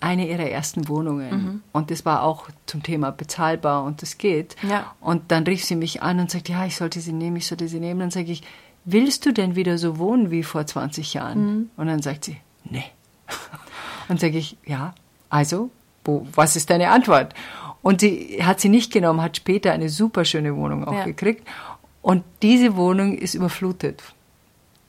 eine 0.00 0.28
ihrer 0.28 0.50
ersten 0.50 0.88
Wohnungen. 0.88 1.30
Mhm. 1.30 1.62
Und 1.72 1.90
das 1.90 2.04
war 2.04 2.22
auch 2.22 2.48
zum 2.66 2.82
Thema 2.82 3.10
bezahlbar 3.10 3.84
und 3.84 4.02
das 4.02 4.18
geht. 4.18 4.54
Ja. 4.62 4.94
Und 5.00 5.30
dann 5.30 5.44
rief 5.44 5.64
sie 5.64 5.76
mich 5.76 6.02
an 6.02 6.20
und 6.20 6.30
sagte, 6.30 6.52
ja, 6.52 6.66
ich 6.66 6.76
sollte 6.76 7.00
sie 7.00 7.12
nehmen, 7.12 7.36
ich 7.36 7.46
sollte 7.46 7.68
sie 7.68 7.80
nehmen. 7.80 8.00
Dann 8.00 8.10
sage 8.10 8.30
ich, 8.30 8.42
willst 8.84 9.24
du 9.24 9.32
denn 9.32 9.56
wieder 9.56 9.78
so 9.78 9.98
wohnen 9.98 10.30
wie 10.30 10.42
vor 10.42 10.66
20 10.66 11.14
Jahren? 11.14 11.46
Mhm. 11.46 11.70
Und 11.76 11.86
dann 11.86 12.02
sagt 12.02 12.26
sie, 12.26 12.36
nee. 12.64 12.84
Und 14.08 14.20
sage 14.20 14.36
ich, 14.36 14.58
ja, 14.66 14.94
also, 15.30 15.70
wo, 16.04 16.26
was 16.34 16.56
ist 16.56 16.68
deine 16.68 16.90
Antwort? 16.90 17.32
Und 17.84 18.00
sie 18.00 18.40
hat 18.42 18.60
sie 18.60 18.70
nicht 18.70 18.92
genommen, 18.92 19.22
hat 19.22 19.36
später 19.36 19.72
eine 19.72 19.90
super 19.90 20.24
schöne 20.24 20.56
Wohnung 20.56 20.84
auch 20.84 20.94
ja. 20.94 21.04
gekriegt. 21.04 21.46
Und 22.00 22.24
diese 22.42 22.76
Wohnung 22.76 23.16
ist 23.16 23.34
überflutet. 23.34 24.02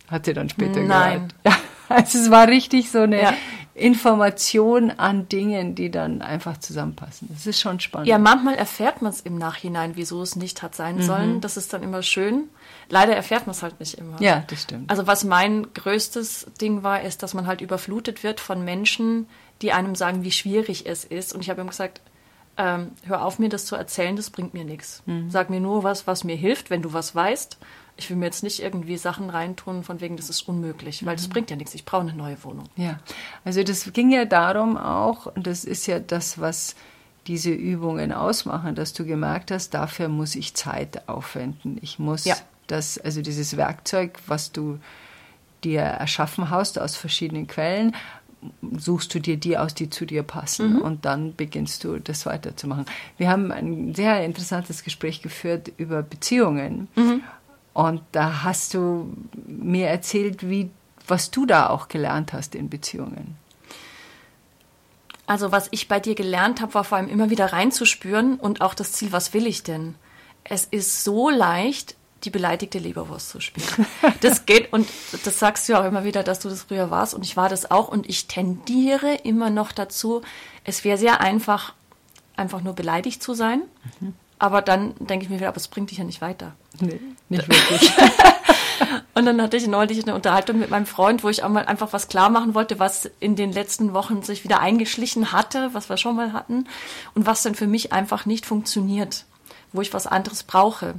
Hat 0.07 0.25
sie 0.25 0.33
dann 0.33 0.49
später 0.49 0.81
Nein. 0.81 1.27
gehört. 1.43 1.59
Ja, 1.87 1.97
also 1.97 2.17
es 2.17 2.31
war 2.31 2.47
richtig 2.47 2.89
so 2.89 3.01
eine, 3.01 3.21
ja. 3.21 3.33
Information 3.75 4.89
an 4.89 5.27
Dingen, 5.27 5.75
die 5.75 5.91
dann 5.91 6.21
einfach 6.21 6.57
zusammenpassen. 6.57 7.27
Das 7.29 7.45
ist 7.45 7.59
schon 7.59 7.81
spannend. 7.81 8.07
Ja, 8.07 8.17
manchmal 8.17 8.55
erfährt 8.55 9.01
man 9.01 9.11
es 9.11 9.19
im 9.19 9.37
Nachhinein, 9.37 9.91
wieso 9.95 10.21
es 10.21 10.37
nicht 10.37 10.63
hat 10.63 10.73
sein 10.73 11.01
sollen. 11.01 11.41
Das 11.41 11.57
ist 11.57 11.73
dann 11.73 11.83
immer 11.83 12.01
schön. 12.01 12.45
Leider 12.87 13.13
erfährt 13.13 13.45
man 13.47 13.51
es 13.51 13.61
halt 13.61 13.77
nicht 13.81 13.95
immer. 13.95 14.21
Ja, 14.21 14.45
das 14.47 14.61
stimmt. 14.61 14.89
Also 14.89 15.05
was 15.07 15.25
mein 15.25 15.73
größtes 15.73 16.47
Ding 16.61 16.83
war, 16.83 17.01
ist, 17.01 17.21
dass 17.21 17.33
man 17.33 17.47
halt 17.47 17.59
überflutet 17.59 18.23
wird 18.23 18.39
von 18.39 18.63
Menschen, 18.63 19.27
die 19.61 19.73
einem 19.73 19.95
sagen, 19.95 20.23
wie 20.23 20.31
schwierig 20.31 20.85
es 20.85 21.03
ist. 21.03 21.33
Und 21.33 21.41
ich 21.41 21.49
habe 21.49 21.59
ihm 21.59 21.67
gesagt, 21.67 21.99
ähm, 22.57 22.91
hör 23.05 23.23
auf 23.25 23.39
mir 23.39 23.49
das 23.49 23.65
zu 23.65 23.75
erzählen, 23.75 24.15
das 24.15 24.29
bringt 24.29 24.53
mir 24.53 24.63
nichts. 24.65 25.03
Sag 25.29 25.49
mir 25.49 25.59
nur 25.59 25.83
was, 25.83 26.07
was 26.07 26.23
mir 26.23 26.35
hilft, 26.35 26.69
wenn 26.69 26.81
du 26.81 26.93
was 26.93 27.13
weißt. 27.15 27.57
Ich 27.97 28.09
will 28.09 28.17
mir 28.17 28.25
jetzt 28.25 28.43
nicht 28.43 28.61
irgendwie 28.61 28.97
Sachen 28.97 29.29
reintun, 29.29 29.83
von 29.83 30.01
wegen, 30.01 30.17
das 30.17 30.29
ist 30.29 30.47
unmöglich, 30.49 31.05
weil 31.05 31.15
das 31.15 31.27
bringt 31.29 31.49
ja 31.49 31.55
nichts. 31.55 31.73
Ich 31.75 31.85
brauche 31.85 32.01
eine 32.01 32.13
neue 32.13 32.41
Wohnung. 32.43 32.65
Ja, 32.75 32.99
also 33.45 33.63
das 33.63 33.91
ging 33.93 34.11
ja 34.11 34.25
darum 34.25 34.77
auch, 34.77 35.27
und 35.27 35.47
das 35.47 35.63
ist 35.63 35.85
ja 35.87 35.99
das, 35.99 36.39
was 36.39 36.75
diese 37.27 37.51
Übungen 37.51 38.11
ausmachen, 38.11 38.75
dass 38.75 38.93
du 38.93 39.05
gemerkt 39.05 39.49
hast, 39.51 39.73
dafür 39.73 40.09
muss 40.09 40.35
ich 40.35 40.53
Zeit 40.55 41.07
aufwenden. 41.07 41.77
Ich 41.81 41.97
muss 41.97 42.25
Ja. 42.25 42.35
das, 42.67 42.97
also 42.97 43.21
dieses 43.21 43.55
Werkzeug, 43.57 44.19
was 44.27 44.51
du 44.51 44.79
dir 45.63 45.81
erschaffen 45.81 46.49
hast 46.51 46.77
aus 46.77 46.95
verschiedenen 46.95 47.47
Quellen, 47.47 47.95
suchst 48.77 49.13
du 49.13 49.19
dir 49.19 49.37
die 49.37 49.57
aus, 49.57 49.73
die 49.73 49.89
zu 49.89 50.05
dir 50.05 50.23
passen 50.23 50.81
und 50.81 51.05
dann 51.05 51.35
beginnst 51.35 51.83
du 51.83 51.99
das 51.99 52.25
weiterzumachen. 52.25 52.85
Wir 53.17 53.29
haben 53.29 53.51
ein 53.51 53.93
sehr 53.95 54.23
interessantes 54.23 54.83
Gespräch 54.83 55.21
geführt 55.21 55.71
über 55.77 56.01
Beziehungen 56.03 56.87
und 57.73 58.01
da 58.11 58.43
hast 58.43 58.73
du 58.73 59.13
mir 59.47 59.87
erzählt, 59.87 60.49
wie 60.49 60.69
was 61.07 61.31
du 61.31 61.45
da 61.45 61.69
auch 61.69 61.87
gelernt 61.87 62.33
hast 62.33 62.55
in 62.55 62.69
Beziehungen. 62.69 63.37
Also 65.27 65.51
was 65.51 65.67
ich 65.71 65.87
bei 65.87 65.99
dir 65.99 66.15
gelernt 66.15 66.61
habe, 66.61 66.73
war 66.75 66.83
vor 66.83 66.97
allem 66.97 67.09
immer 67.09 67.29
wieder 67.29 67.51
reinzuspüren 67.51 68.35
und 68.35 68.61
auch 68.61 68.73
das 68.73 68.91
Ziel, 68.91 69.11
was 69.11 69.33
will 69.33 69.47
ich 69.47 69.63
denn? 69.63 69.95
Es 70.43 70.65
ist 70.65 71.03
so 71.03 71.29
leicht, 71.29 71.95
die 72.25 72.29
beleidigte 72.29 72.79
Leberwurst 72.79 73.29
zu 73.29 73.39
spielen. 73.39 73.67
Das 74.21 74.45
geht 74.45 74.73
und 74.73 74.87
das 75.23 75.39
sagst 75.39 75.67
du 75.67 75.73
ja 75.73 75.81
auch 75.81 75.85
immer 75.85 76.03
wieder, 76.03 76.23
dass 76.23 76.39
du 76.39 76.49
das 76.49 76.63
früher 76.63 76.89
warst 76.89 77.13
und 77.13 77.23
ich 77.23 77.37
war 77.37 77.49
das 77.49 77.69
auch 77.69 77.87
und 77.87 78.09
ich 78.09 78.27
tendiere 78.27 79.15
immer 79.23 79.49
noch 79.49 79.71
dazu, 79.71 80.21
es 80.63 80.83
wäre 80.83 80.97
sehr 80.97 81.21
einfach, 81.21 81.73
einfach 82.35 82.61
nur 82.61 82.73
beleidigt 82.73 83.21
zu 83.21 83.33
sein. 83.33 83.61
Aber 84.39 84.61
dann 84.61 84.95
denke 84.99 85.25
ich 85.25 85.29
mir 85.29 85.37
wieder, 85.37 85.47
aber 85.47 85.57
es 85.57 85.67
bringt 85.67 85.91
dich 85.91 85.99
ja 85.99 86.03
nicht 86.03 86.21
weiter. 86.21 86.55
Nee, 86.79 86.99
nicht 87.29 87.47
wirklich. 87.49 87.91
Und 89.13 89.25
dann 89.25 89.41
hatte 89.41 89.55
ich 89.55 89.65
neulich 89.65 90.03
eine 90.03 90.13
Unterhaltung 90.13 90.59
mit 90.59 90.69
meinem 90.69 90.85
Freund, 90.85 91.23
wo 91.23 91.29
ich 91.29 91.43
auch 91.43 91.49
mal 91.49 91.65
einfach 91.65 91.93
was 91.93 92.09
klar 92.09 92.29
machen 92.29 92.53
wollte, 92.53 92.79
was 92.79 93.09
in 93.21 93.37
den 93.37 93.53
letzten 93.53 93.93
Wochen 93.93 94.23
sich 94.23 94.43
wieder 94.43 94.59
eingeschlichen 94.59 95.31
hatte, 95.31 95.69
was 95.71 95.87
wir 95.87 95.95
schon 95.95 96.17
mal 96.17 96.33
hatten 96.33 96.67
und 97.13 97.25
was 97.25 97.41
dann 97.41 97.55
für 97.55 97.67
mich 97.67 97.93
einfach 97.93 98.25
nicht 98.25 98.45
funktioniert, 98.45 99.25
wo 99.71 99.81
ich 99.81 99.93
was 99.93 100.05
anderes 100.05 100.43
brauche, 100.43 100.95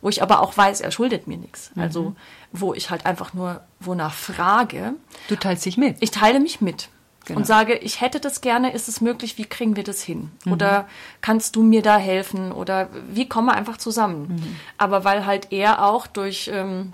wo 0.00 0.08
ich 0.08 0.22
aber 0.22 0.40
auch 0.40 0.56
weiß, 0.56 0.80
er 0.80 0.90
schuldet 0.90 1.26
mir 1.26 1.38
nichts. 1.38 1.70
Also 1.76 2.14
wo 2.52 2.74
ich 2.74 2.90
halt 2.90 3.06
einfach 3.06 3.34
nur 3.34 3.62
wonach 3.80 4.14
frage. 4.14 4.94
Du 5.28 5.36
teilst 5.36 5.64
dich 5.66 5.76
mit. 5.76 5.96
Ich 6.00 6.10
teile 6.10 6.40
mich 6.40 6.60
mit. 6.60 6.88
Genau. 7.26 7.40
Und 7.40 7.46
sage, 7.46 7.74
ich 7.74 8.00
hätte 8.00 8.20
das 8.20 8.40
gerne, 8.40 8.72
ist 8.72 8.86
es 8.88 9.00
möglich, 9.00 9.36
wie 9.36 9.46
kriegen 9.46 9.74
wir 9.74 9.82
das 9.82 10.00
hin? 10.00 10.30
Oder 10.48 10.86
kannst 11.22 11.56
du 11.56 11.62
mir 11.62 11.82
da 11.82 11.98
helfen? 11.98 12.52
Oder 12.52 12.88
wie 13.10 13.28
kommen 13.28 13.48
wir 13.48 13.54
einfach 13.54 13.78
zusammen? 13.78 14.58
Aber 14.78 15.04
weil 15.04 15.26
halt 15.26 15.48
er 15.50 15.84
auch 15.84 16.06
durch 16.06 16.48
ähm, 16.52 16.92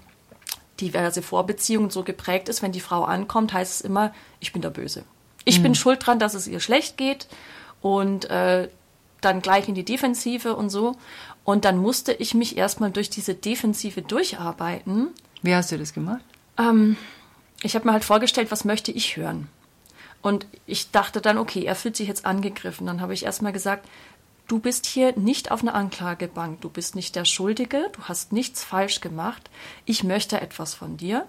diverse 0.81 1.21
Vorbeziehungen 1.21 1.91
so 1.91 2.03
geprägt 2.03 2.49
ist, 2.49 2.63
wenn 2.63 2.73
die 2.73 2.81
Frau 2.81 3.05
ankommt, 3.05 3.53
heißt 3.53 3.75
es 3.75 3.81
immer, 3.83 4.13
ich 4.41 4.55
bin 4.55 4.63
der 4.63 4.71
Böse. 4.71 5.05
Ich 5.45 5.63
bin 5.63 5.75
schuld 5.75 6.07
dran, 6.07 6.19
dass 6.19 6.35
es 6.35 6.47
ihr 6.47 6.61
schlecht 6.61 6.97
geht 6.97 7.27
und 7.81 8.31
äh, 8.31 8.69
dann 9.21 9.43
gleich 9.43 9.69
in 9.69 9.75
die 9.75 9.85
Defensive 9.85 10.55
und 10.55 10.71
so. 10.71 10.97
Und 11.45 11.65
dann 11.65 11.79
musste 11.79 12.13
ich 12.13 12.35
mich 12.35 12.57
erstmal 12.57 12.91
durch 12.91 13.11
diese 13.11 13.35
Defensive 13.35 14.03
durcharbeiten. 14.03 15.09
Wie 15.43 15.55
hast 15.55 15.73
du 15.73 15.79
das 15.79 15.93
gemacht? 15.93 16.23
Ähm, 16.59 16.97
ich 17.63 17.75
habe 17.75 17.87
mir 17.87 17.93
halt 17.93 18.05
vorgestellt, 18.05 18.51
was 18.51 18.65
möchte 18.65 18.93
ich 18.93 19.17
hören? 19.17 19.49
Und 20.21 20.47
ich 20.67 20.93
dachte 20.93 21.21
dann, 21.21 21.39
okay, 21.39 21.65
er 21.65 21.75
fühlt 21.75 21.97
sich 21.97 22.07
jetzt 22.07 22.25
angegriffen. 22.25 22.87
Dann 22.87 23.01
habe 23.01 23.15
ich 23.15 23.25
erstmal 23.25 23.53
gesagt, 23.53 23.89
du 24.47 24.61
bist 24.61 24.87
hier 24.87 25.19
nicht 25.19 25.51
auf 25.51 25.63
einer 25.63 25.75
Anklagebank, 25.75 26.61
du 26.61 26.69
bist 26.69 26.95
nicht 26.95 27.17
der 27.17 27.25
Schuldige, 27.25 27.91
du 27.93 28.03
hast 28.03 28.33
nichts 28.33 28.63
falsch 28.63 29.01
gemacht. 29.01 29.51
Ich 29.85 30.05
möchte 30.05 30.41
etwas 30.41 30.75
von 30.75 30.97
dir. 30.97 31.27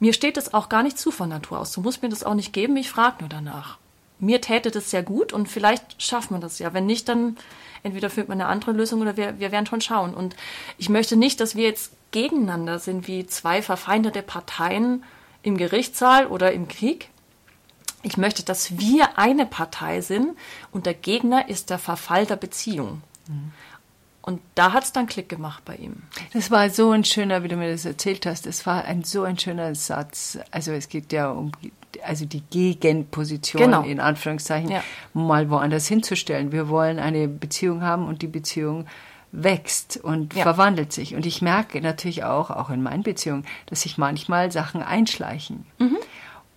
Mir 0.00 0.14
steht 0.14 0.38
es 0.38 0.54
auch 0.54 0.70
gar 0.70 0.82
nicht 0.82 0.98
zu 0.98 1.10
von 1.10 1.28
Natur 1.28 1.60
aus. 1.60 1.72
Du 1.72 1.82
musst 1.82 2.02
mir 2.02 2.08
das 2.08 2.24
auch 2.24 2.34
nicht 2.34 2.52
geben, 2.52 2.76
ich 2.76 2.90
frage 2.90 3.16
nur 3.20 3.28
danach. 3.28 3.78
Mir 4.22 4.40
täte 4.40 4.70
das 4.70 4.90
sehr 4.90 5.02
gut 5.02 5.32
und 5.32 5.48
vielleicht 5.48 6.00
schafft 6.00 6.30
man 6.30 6.40
das 6.40 6.60
ja. 6.60 6.72
Wenn 6.72 6.86
nicht, 6.86 7.08
dann 7.08 7.36
entweder 7.82 8.08
findet 8.08 8.28
man 8.28 8.40
eine 8.40 8.48
andere 8.48 8.70
Lösung 8.70 9.00
oder 9.00 9.16
wir, 9.16 9.40
wir 9.40 9.50
werden 9.50 9.66
schon 9.66 9.80
schauen. 9.80 10.14
Und 10.14 10.36
ich 10.78 10.88
möchte 10.88 11.16
nicht, 11.16 11.40
dass 11.40 11.56
wir 11.56 11.64
jetzt 11.64 11.92
gegeneinander 12.12 12.78
sind 12.78 13.08
wie 13.08 13.26
zwei 13.26 13.62
verfeindete 13.62 14.22
Parteien 14.22 15.02
im 15.42 15.56
Gerichtssaal 15.56 16.28
oder 16.28 16.52
im 16.52 16.68
Krieg. 16.68 17.08
Ich 18.04 18.16
möchte, 18.16 18.44
dass 18.44 18.78
wir 18.78 19.18
eine 19.18 19.44
Partei 19.44 20.00
sind 20.00 20.36
und 20.70 20.86
der 20.86 20.94
Gegner 20.94 21.48
ist 21.48 21.70
der 21.70 21.78
Verfall 21.80 22.24
der 22.24 22.36
Beziehung. 22.36 23.02
Und 24.22 24.40
da 24.54 24.72
hat 24.72 24.84
es 24.84 24.92
dann 24.92 25.06
Klick 25.06 25.28
gemacht 25.28 25.64
bei 25.64 25.74
ihm. 25.76 26.02
Das 26.32 26.50
war 26.52 26.70
so 26.70 26.92
ein 26.92 27.04
schöner, 27.04 27.42
wie 27.42 27.48
du 27.48 27.56
mir 27.56 27.72
das 27.72 27.84
erzählt 27.84 28.24
hast. 28.24 28.46
Das 28.46 28.64
war 28.66 28.84
ein 28.84 29.02
so 29.02 29.24
ein 29.24 29.36
schöner 29.38 29.74
Satz. 29.74 30.38
Also 30.52 30.70
es 30.72 30.88
geht 30.88 31.12
ja 31.12 31.30
um 31.30 31.50
also 32.04 32.24
die 32.24 32.40
Gegenposition 32.42 33.62
Genau. 33.62 33.82
in 33.82 34.00
Anführungszeichen 34.00 34.70
Ja. 34.70 34.82
mal 35.12 35.50
woanders 35.50 35.86
hinzustellen. 35.88 36.50
Wir 36.52 36.68
wollen 36.68 36.98
eine 36.98 37.28
Beziehung 37.28 37.82
haben 37.82 38.06
und 38.06 38.22
die 38.22 38.26
Beziehung 38.28 38.86
wächst 39.32 39.98
und 40.02 40.34
Ja. 40.34 40.42
verwandelt 40.42 40.92
sich. 40.92 41.14
Und 41.14 41.26
ich 41.26 41.42
merke 41.42 41.80
natürlich 41.80 42.24
auch, 42.24 42.50
auch 42.50 42.70
in 42.70 42.82
meinen 42.82 43.02
Beziehungen, 43.02 43.44
dass 43.66 43.82
sich 43.82 43.98
manchmal 43.98 44.52
Sachen 44.52 44.82
einschleichen. 44.82 45.66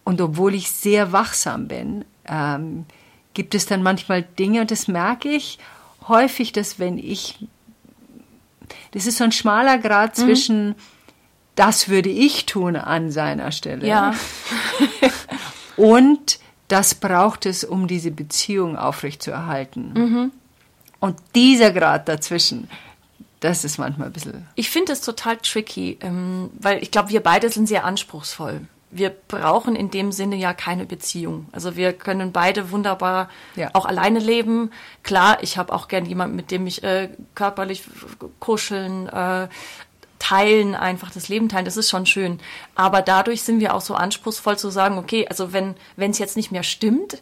Und 0.03 0.21
obwohl 0.21 0.53
ich 0.53 0.69
sehr 0.71 1.11
wachsam 1.11 1.67
bin, 1.67 2.05
ähm, 2.27 2.85
gibt 3.33 3.55
es 3.55 3.65
dann 3.65 3.81
manchmal 3.83 4.21
Dinge, 4.23 4.61
und 4.61 4.71
das 4.71 4.87
merke 4.87 5.29
ich 5.29 5.57
häufig, 6.07 6.51
dass 6.53 6.79
wenn 6.79 6.97
ich, 6.97 7.47
das 8.95 9.05
ist 9.05 9.17
so 9.17 9.25
ein 9.25 9.31
schmaler 9.31 9.77
Grad 9.77 10.15
zwischen, 10.15 10.73
das 11.55 11.89
würde 11.89 12.09
ich 12.09 12.45
tun 12.45 12.75
an 12.75 13.11
seiner 13.11 13.51
Stelle. 13.51 13.85
Ja, 13.85 14.15
Und 15.77 16.39
das 16.69 16.95
braucht 16.95 17.45
es, 17.45 17.63
um 17.63 17.87
diese 17.87 18.11
Beziehung 18.11 18.77
aufrechtzuerhalten. 18.77 19.93
Mhm. 19.93 20.31
Und 20.99 21.17
dieser 21.35 21.71
Grad 21.71 22.07
dazwischen, 22.07 22.69
das 23.41 23.63
ist 23.63 23.77
manchmal 23.77 24.07
ein 24.07 24.13
bisschen. 24.13 24.47
ich 24.55 24.69
finde 24.69 24.93
es 24.93 25.01
total 25.01 25.37
tricky, 25.37 25.97
ähm, 26.01 26.49
weil 26.57 26.81
ich 26.81 26.89
glaube, 26.89 27.09
wir 27.09 27.21
beide 27.21 27.49
sind 27.49 27.67
sehr 27.67 27.83
anspruchsvoll. 27.83 28.61
Wir 28.97 29.09
brauchen 29.09 29.75
in 29.75 29.91
dem 29.91 30.11
Sinne 30.13 30.35
ja 30.37 30.53
keine 30.53 30.85
Beziehung. 30.85 31.47
Also 31.51 31.75
wir 31.75 31.91
können 31.91 32.31
beide 32.31 32.71
wunderbar 32.71 33.29
Ja. 33.55 33.69
auch 33.73 33.85
alleine 33.85 34.19
leben. 34.19 34.71
Klar, 35.03 35.39
ich 35.41 35.57
habe 35.57 35.73
auch 35.73 35.87
gern 35.89 36.05
jemanden, 36.05 36.35
mit 36.35 36.49
dem 36.49 36.65
ich 36.65 36.81
äh, 36.83 37.09
körperlich 37.35 37.83
kuscheln, 38.39 39.09
äh, 39.09 39.47
teilen, 40.19 40.75
einfach 40.75 41.11
das 41.11 41.27
Leben 41.27 41.49
teilen. 41.49 41.65
Das 41.65 41.75
ist 41.77 41.89
schon 41.89 42.05
schön. 42.05 42.39
Aber 42.73 43.01
dadurch 43.01 43.43
sind 43.43 43.59
wir 43.59 43.75
auch 43.75 43.81
so 43.81 43.95
anspruchsvoll 43.95 44.57
zu 44.57 44.69
sagen, 44.69 44.97
okay, 44.97 45.27
also 45.27 45.51
wenn 45.51 45.75
wenn 45.97 46.11
es 46.11 46.17
jetzt 46.19 46.37
nicht 46.37 46.51
mehr 46.51 46.63
stimmt, 46.63 47.21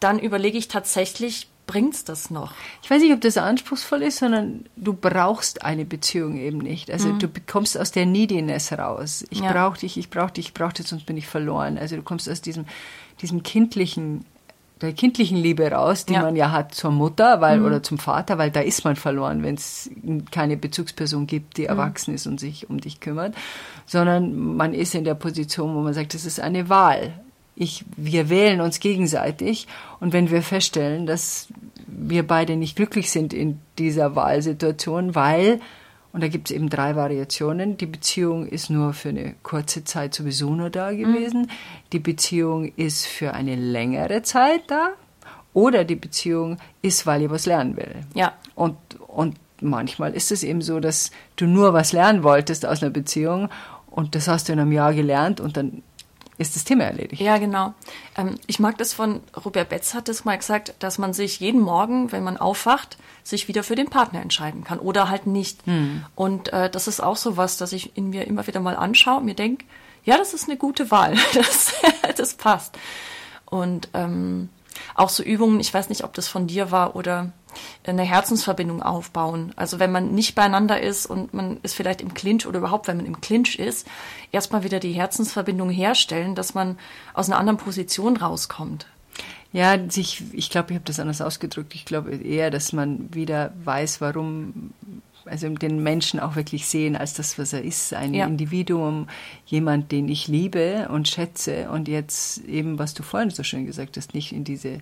dann 0.00 0.18
überlege 0.18 0.58
ich 0.58 0.68
tatsächlich, 0.68 1.48
bringt's 1.68 2.02
das 2.02 2.30
noch? 2.30 2.52
Ich 2.82 2.90
weiß 2.90 3.00
nicht, 3.00 3.12
ob 3.12 3.20
das 3.20 3.36
anspruchsvoll 3.36 4.02
ist, 4.02 4.18
sondern 4.18 4.64
du 4.74 4.92
brauchst 4.92 5.64
eine 5.64 5.84
Beziehung 5.84 6.36
eben 6.36 6.58
nicht. 6.58 6.90
Also 6.90 7.12
du 7.12 7.28
kommst 7.46 7.78
aus 7.78 7.92
der 7.92 8.06
Neediness 8.06 8.72
raus. 8.72 9.24
Ich 9.30 9.38
Mhm. 9.38 9.44
Ja. 9.44 9.52
brauche 9.52 9.78
dich, 9.78 9.96
ich 9.96 10.10
brauche 10.10 10.32
dich, 10.32 10.46
ich 10.48 10.54
brauche 10.54 10.72
dich, 10.72 10.88
sonst 10.88 11.06
bin 11.06 11.16
ich 11.16 11.28
verloren. 11.28 11.78
Also 11.78 11.94
du 11.94 12.02
kommst 12.02 12.28
aus 12.28 12.40
diesem, 12.40 12.64
diesem 13.22 13.44
kindlichen, 13.44 14.24
der 14.80 14.92
kindlichen 14.92 15.36
Liebe 15.36 15.70
raus, 15.70 16.04
die 16.06 16.14
Ja. 16.14 16.20
Mhm. 16.20 16.24
man 16.24 16.36
ja 16.36 16.50
hat 16.52 16.74
zur 16.74 16.90
Mutter 16.90 17.40
weil, 17.40 17.62
oder 17.62 17.82
zum 17.82 17.98
Vater, 17.98 18.38
weil 18.38 18.50
da 18.50 18.60
ist 18.60 18.84
man 18.84 18.96
verloren, 18.96 19.42
wenn 19.42 19.54
es 19.56 19.90
keine 20.30 20.56
Bezugsperson 20.56 21.26
gibt, 21.26 21.54
Mhm. 21.58 21.62
die 21.62 21.64
erwachsen 21.66 22.14
ist 22.14 22.26
und 22.26 22.40
sich 22.40 22.68
um 22.70 22.80
dich 22.80 22.98
kümmert, 23.00 23.34
sondern 23.86 24.56
man 24.56 24.72
ist 24.74 24.94
in 24.94 25.04
der 25.04 25.14
Position, 25.14 25.74
wo 25.74 25.80
man 25.80 25.94
sagt, 25.94 26.14
das 26.14 26.24
ist 26.24 26.40
eine 26.40 26.68
Wahl. 26.68 27.12
Ich, 27.60 27.84
wir 27.96 28.28
wählen 28.30 28.60
uns 28.60 28.78
gegenseitig 28.78 29.66
und 30.00 30.12
wenn 30.12 30.30
wir 30.30 30.42
feststellen, 30.42 31.06
dass 31.06 31.48
wir 31.86 32.26
beide 32.26 32.56
nicht 32.56 32.76
glücklich 32.76 33.10
sind 33.10 33.34
in 33.34 33.58
dieser 33.78 34.14
Wahlsituation, 34.14 35.14
weil, 35.14 35.60
und 36.12 36.22
da 36.22 36.28
gibt 36.28 36.50
es 36.50 36.56
eben 36.56 36.70
drei 36.70 36.94
Variationen, 36.94 37.76
die 37.76 37.86
Beziehung 37.86 38.46
ist 38.46 38.70
nur 38.70 38.92
für 38.92 39.08
eine 39.08 39.34
kurze 39.42 39.84
Zeit 39.84 40.14
sowieso 40.14 40.54
nur 40.54 40.70
da 40.70 40.92
gewesen, 40.92 41.50
die 41.92 41.98
Beziehung 41.98 42.72
ist 42.76 43.06
für 43.06 43.34
eine 43.34 43.56
längere 43.56 44.22
Zeit 44.22 44.62
da 44.68 44.90
oder 45.52 45.84
die 45.84 45.96
Beziehung 45.96 46.58
ist, 46.82 47.06
weil 47.06 47.22
ihr 47.22 47.30
was 47.30 47.46
lernen 47.46 47.76
will. 47.76 47.96
Ja. 48.14 48.34
Und, 48.54 48.76
und 49.08 49.36
manchmal 49.60 50.14
ist 50.14 50.30
es 50.30 50.44
eben 50.44 50.62
so, 50.62 50.78
dass 50.78 51.10
du 51.36 51.46
nur 51.46 51.72
was 51.72 51.92
lernen 51.92 52.22
wolltest 52.22 52.64
aus 52.64 52.82
einer 52.82 52.92
Beziehung 52.92 53.48
und 53.90 54.14
das 54.14 54.28
hast 54.28 54.48
du 54.48 54.52
in 54.52 54.60
einem 54.60 54.72
Jahr 54.72 54.94
gelernt 54.94 55.40
und 55.40 55.56
dann 55.56 55.82
ist 56.38 56.54
das 56.54 56.64
Thema 56.64 56.84
erledigt. 56.84 57.20
Ja, 57.20 57.38
genau. 57.38 57.74
Ähm, 58.16 58.36
ich 58.46 58.60
mag 58.60 58.78
das 58.78 58.94
von 58.94 59.20
Robert 59.44 59.68
Betz 59.68 59.94
hat 59.94 60.08
es 60.08 60.24
mal 60.24 60.38
gesagt, 60.38 60.74
dass 60.78 60.96
man 60.96 61.12
sich 61.12 61.40
jeden 61.40 61.60
Morgen, 61.60 62.12
wenn 62.12 62.22
man 62.22 62.36
aufwacht, 62.36 62.96
sich 63.24 63.48
wieder 63.48 63.64
für 63.64 63.74
den 63.74 63.90
Partner 63.90 64.22
entscheiden 64.22 64.64
kann 64.64 64.78
oder 64.78 65.10
halt 65.10 65.26
nicht. 65.26 65.66
Hm. 65.66 66.04
Und 66.14 66.52
äh, 66.52 66.70
das 66.70 66.88
ist 66.88 67.00
auch 67.00 67.16
so 67.16 67.36
was, 67.36 67.56
dass 67.56 67.72
ich 67.72 67.96
in 67.96 68.10
mir 68.10 68.26
immer 68.26 68.46
wieder 68.46 68.60
mal 68.60 68.76
anschaue 68.76 69.18
und 69.18 69.24
mir 69.24 69.34
denke, 69.34 69.64
ja, 70.04 70.16
das 70.16 70.32
ist 70.32 70.48
eine 70.48 70.56
gute 70.56 70.90
Wahl. 70.90 71.16
Das, 71.34 71.74
das 72.16 72.34
passt. 72.34 72.78
Und 73.44 73.88
ähm, 73.94 74.48
auch 74.94 75.08
so 75.08 75.22
Übungen, 75.22 75.60
ich 75.60 75.72
weiß 75.72 75.88
nicht, 75.88 76.04
ob 76.04 76.14
das 76.14 76.28
von 76.28 76.46
dir 76.46 76.70
war 76.70 76.96
oder 76.96 77.32
eine 77.86 78.02
Herzensverbindung 78.02 78.82
aufbauen. 78.82 79.52
Also 79.56 79.78
wenn 79.78 79.92
man 79.92 80.14
nicht 80.14 80.34
beieinander 80.34 80.80
ist 80.80 81.06
und 81.06 81.32
man 81.34 81.58
ist 81.62 81.74
vielleicht 81.74 82.00
im 82.00 82.14
Clinch 82.14 82.46
oder 82.46 82.58
überhaupt, 82.58 82.88
wenn 82.88 82.98
man 82.98 83.06
im 83.06 83.20
Clinch 83.20 83.58
ist, 83.58 83.86
erstmal 84.32 84.62
wieder 84.62 84.80
die 84.80 84.92
Herzensverbindung 84.92 85.70
herstellen, 85.70 86.34
dass 86.34 86.54
man 86.54 86.78
aus 87.14 87.28
einer 87.28 87.38
anderen 87.38 87.58
Position 87.58 88.16
rauskommt. 88.16 88.86
Ja, 89.52 89.78
sich, 89.88 90.22
ich 90.32 90.50
glaube, 90.50 90.72
ich 90.72 90.74
habe 90.74 90.84
das 90.84 91.00
anders 91.00 91.22
ausgedrückt. 91.22 91.74
Ich 91.74 91.86
glaube 91.86 92.14
eher, 92.14 92.50
dass 92.50 92.74
man 92.74 93.14
wieder 93.14 93.52
weiß, 93.64 94.02
warum, 94.02 94.74
also 95.28 95.48
den 95.48 95.82
Menschen 95.82 96.20
auch 96.20 96.36
wirklich 96.36 96.66
sehen 96.66 96.96
als 96.96 97.14
das, 97.14 97.38
was 97.38 97.52
er 97.52 97.62
ist, 97.62 97.94
ein 97.94 98.14
ja. 98.14 98.26
Individuum, 98.26 99.08
jemand, 99.46 99.92
den 99.92 100.08
ich 100.08 100.28
liebe 100.28 100.88
und 100.90 101.08
schätze 101.08 101.70
und 101.70 101.88
jetzt 101.88 102.38
eben, 102.44 102.78
was 102.78 102.94
du 102.94 103.02
vorhin 103.02 103.30
so 103.30 103.42
schön 103.42 103.66
gesagt 103.66 103.96
hast, 103.96 104.14
nicht 104.14 104.32
in 104.32 104.44
diese 104.44 104.78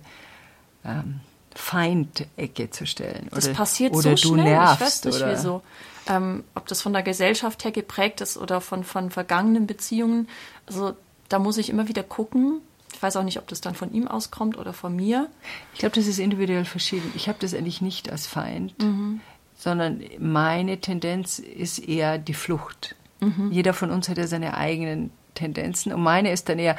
ähm, 0.85 1.19
Feindecke 1.55 2.69
zu 2.69 2.85
stellen. 2.85 3.27
Das 3.31 3.45
oder, 3.45 3.55
passiert 3.55 3.93
oder 3.93 4.15
so 4.15 4.29
du 4.29 4.33
schnell. 4.35 4.45
nervst. 4.45 4.81
Ich 4.81 4.81
weiß 4.81 5.05
nicht, 5.05 5.15
oder 5.23 5.31
wieso. 5.31 5.61
Ähm, 6.07 6.43
ob 6.55 6.67
das 6.67 6.81
von 6.81 6.93
der 6.93 7.03
Gesellschaft 7.03 7.63
her 7.65 7.71
geprägt 7.71 8.21
ist 8.21 8.37
oder 8.37 8.61
von, 8.61 8.83
von 8.83 9.09
vergangenen 9.09 9.67
Beziehungen. 9.67 10.29
Also 10.67 10.93
da 11.29 11.39
muss 11.39 11.57
ich 11.57 11.69
immer 11.69 11.87
wieder 11.87 12.03
gucken. 12.03 12.61
Ich 12.93 13.03
weiß 13.03 13.17
auch 13.17 13.23
nicht, 13.23 13.37
ob 13.37 13.47
das 13.47 13.61
dann 13.61 13.75
von 13.75 13.91
ihm 13.91 14.07
auskommt 14.07 14.57
oder 14.57 14.73
von 14.73 14.95
mir. 14.95 15.29
Ich 15.73 15.79
glaube, 15.79 15.95
das 15.95 16.07
ist 16.07 16.19
individuell 16.19 16.65
verschieden. 16.65 17.11
Ich 17.15 17.27
habe 17.27 17.37
das 17.41 17.53
eigentlich 17.53 17.81
nicht 17.81 18.11
als 18.11 18.27
Feind, 18.27 18.81
mhm. 18.81 19.19
Sondern 19.57 20.01
meine 20.19 20.79
Tendenz 20.79 21.39
ist 21.39 21.79
eher 21.79 22.17
die 22.17 22.35
Flucht. 22.35 22.95
Mhm. 23.19 23.51
Jeder 23.51 23.73
von 23.73 23.91
uns 23.91 24.07
hat 24.07 24.17
ja 24.17 24.27
seine 24.27 24.55
eigenen 24.55 25.11
Tendenzen 25.33 25.91
und 25.91 26.01
meine 26.01 26.31
ist 26.31 26.47
dann 26.47 26.59
eher, 26.59 26.77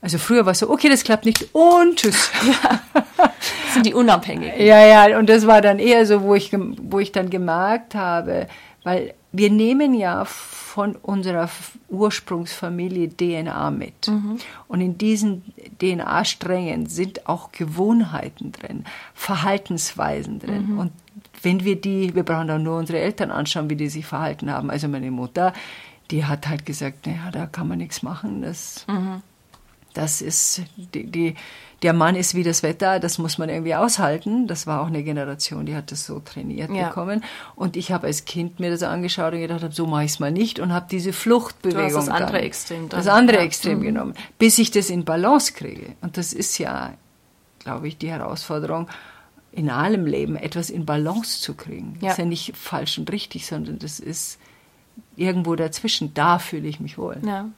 also 0.00 0.18
früher 0.18 0.46
war 0.46 0.52
es 0.52 0.60
so, 0.60 0.70
okay, 0.70 0.88
das 0.88 1.04
klappt 1.04 1.24
nicht 1.24 1.48
und 1.52 1.96
tschüss. 1.96 2.30
Ja. 2.46 2.80
Das 3.64 3.74
sind 3.74 3.86
die 3.86 3.94
Unabhängigen. 3.94 4.60
Ja, 4.60 4.84
ja, 4.84 5.18
und 5.18 5.28
das 5.28 5.46
war 5.46 5.62
dann 5.62 5.78
eher 5.78 6.04
so, 6.06 6.22
wo 6.22 6.34
ich, 6.34 6.50
wo 6.52 6.98
ich 6.98 7.12
dann 7.12 7.30
gemerkt 7.30 7.94
habe, 7.94 8.48
weil 8.82 9.14
wir 9.30 9.50
nehmen 9.50 9.94
ja 9.94 10.24
von 10.26 10.96
unserer 10.96 11.48
Ursprungsfamilie 11.88 13.10
DNA 13.16 13.70
mit. 13.70 14.08
Mhm. 14.08 14.38
Und 14.68 14.80
in 14.80 14.98
diesen 14.98 15.42
DNA-Strängen 15.80 16.86
sind 16.86 17.28
auch 17.28 17.52
Gewohnheiten 17.52 18.52
drin, 18.52 18.84
Verhaltensweisen 19.14 20.38
drin. 20.38 20.72
Mhm. 20.72 20.78
Und 20.78 20.92
wenn 21.42 21.64
wir 21.64 21.80
die, 21.80 22.14
wir 22.14 22.22
brauchen 22.22 22.48
dann 22.48 22.62
nur 22.62 22.78
unsere 22.78 22.98
Eltern 22.98 23.30
anschauen, 23.30 23.70
wie 23.70 23.76
die 23.76 23.88
sich 23.88 24.06
verhalten 24.06 24.50
haben. 24.50 24.70
Also 24.70 24.88
meine 24.88 25.10
Mutter, 25.10 25.52
die 26.10 26.24
hat 26.24 26.48
halt 26.48 26.66
gesagt, 26.66 27.06
naja, 27.06 27.30
da 27.30 27.46
kann 27.46 27.68
man 27.68 27.78
nichts 27.78 28.02
machen. 28.02 28.42
Das, 28.42 28.86
mhm. 28.88 29.22
Das 29.94 30.22
ist, 30.22 30.62
die, 30.76 31.04
die, 31.04 31.34
der 31.82 31.92
Mann 31.92 32.14
ist 32.14 32.34
wie 32.34 32.44
das 32.44 32.62
Wetter, 32.62 33.00
das 33.00 33.18
muss 33.18 33.38
man 33.38 33.48
irgendwie 33.48 33.74
aushalten. 33.74 34.46
Das 34.46 34.66
war 34.66 34.80
auch 34.80 34.86
eine 34.86 35.02
Generation, 35.02 35.66
die 35.66 35.74
hat 35.74 35.90
das 35.90 36.06
so 36.06 36.20
trainiert 36.20 36.70
ja. 36.70 36.88
bekommen. 36.88 37.24
Und 37.56 37.76
ich 37.76 37.92
habe 37.92 38.06
als 38.06 38.24
Kind 38.24 38.60
mir 38.60 38.70
das 38.70 38.82
angeschaut 38.82 39.34
und 39.34 39.40
gedacht, 39.40 39.66
so 39.72 39.86
mache 39.86 40.04
ich 40.04 40.12
es 40.12 40.20
mal 40.20 40.30
nicht 40.30 40.60
und 40.60 40.72
habe 40.72 40.86
diese 40.90 41.12
Fluchtbewegung. 41.12 41.90
Du 41.90 41.96
hast 41.96 42.06
das 42.06 42.08
andere 42.08 42.32
dann, 42.32 42.42
Extrem. 42.42 42.88
Dann. 42.88 43.00
Das 43.00 43.08
andere 43.08 43.38
ja. 43.38 43.42
Extrem 43.44 43.78
mhm. 43.80 43.82
genommen, 43.82 44.14
bis 44.38 44.58
ich 44.58 44.70
das 44.70 44.90
in 44.90 45.04
Balance 45.04 45.52
kriege. 45.52 45.94
Und 46.00 46.16
das 46.16 46.32
ist 46.32 46.58
ja, 46.58 46.94
glaube 47.58 47.88
ich, 47.88 47.98
die 47.98 48.10
Herausforderung 48.10 48.88
in 49.52 49.70
allem 49.70 50.06
Leben, 50.06 50.36
etwas 50.36 50.70
in 50.70 50.86
Balance 50.86 51.40
zu 51.40 51.54
kriegen. 51.54 51.98
Ja. 52.00 52.08
Das 52.08 52.12
ist 52.12 52.18
ja 52.18 52.24
nicht 52.24 52.56
falsch 52.56 52.98
und 52.98 53.12
richtig, 53.12 53.46
sondern 53.46 53.78
das 53.78 54.00
ist 54.00 54.38
irgendwo 55.14 55.54
dazwischen, 55.56 56.14
da 56.14 56.38
fühle 56.38 56.68
ich 56.68 56.80
mich 56.80 56.96
wohl. 56.96 57.18
Ja. 57.24 57.50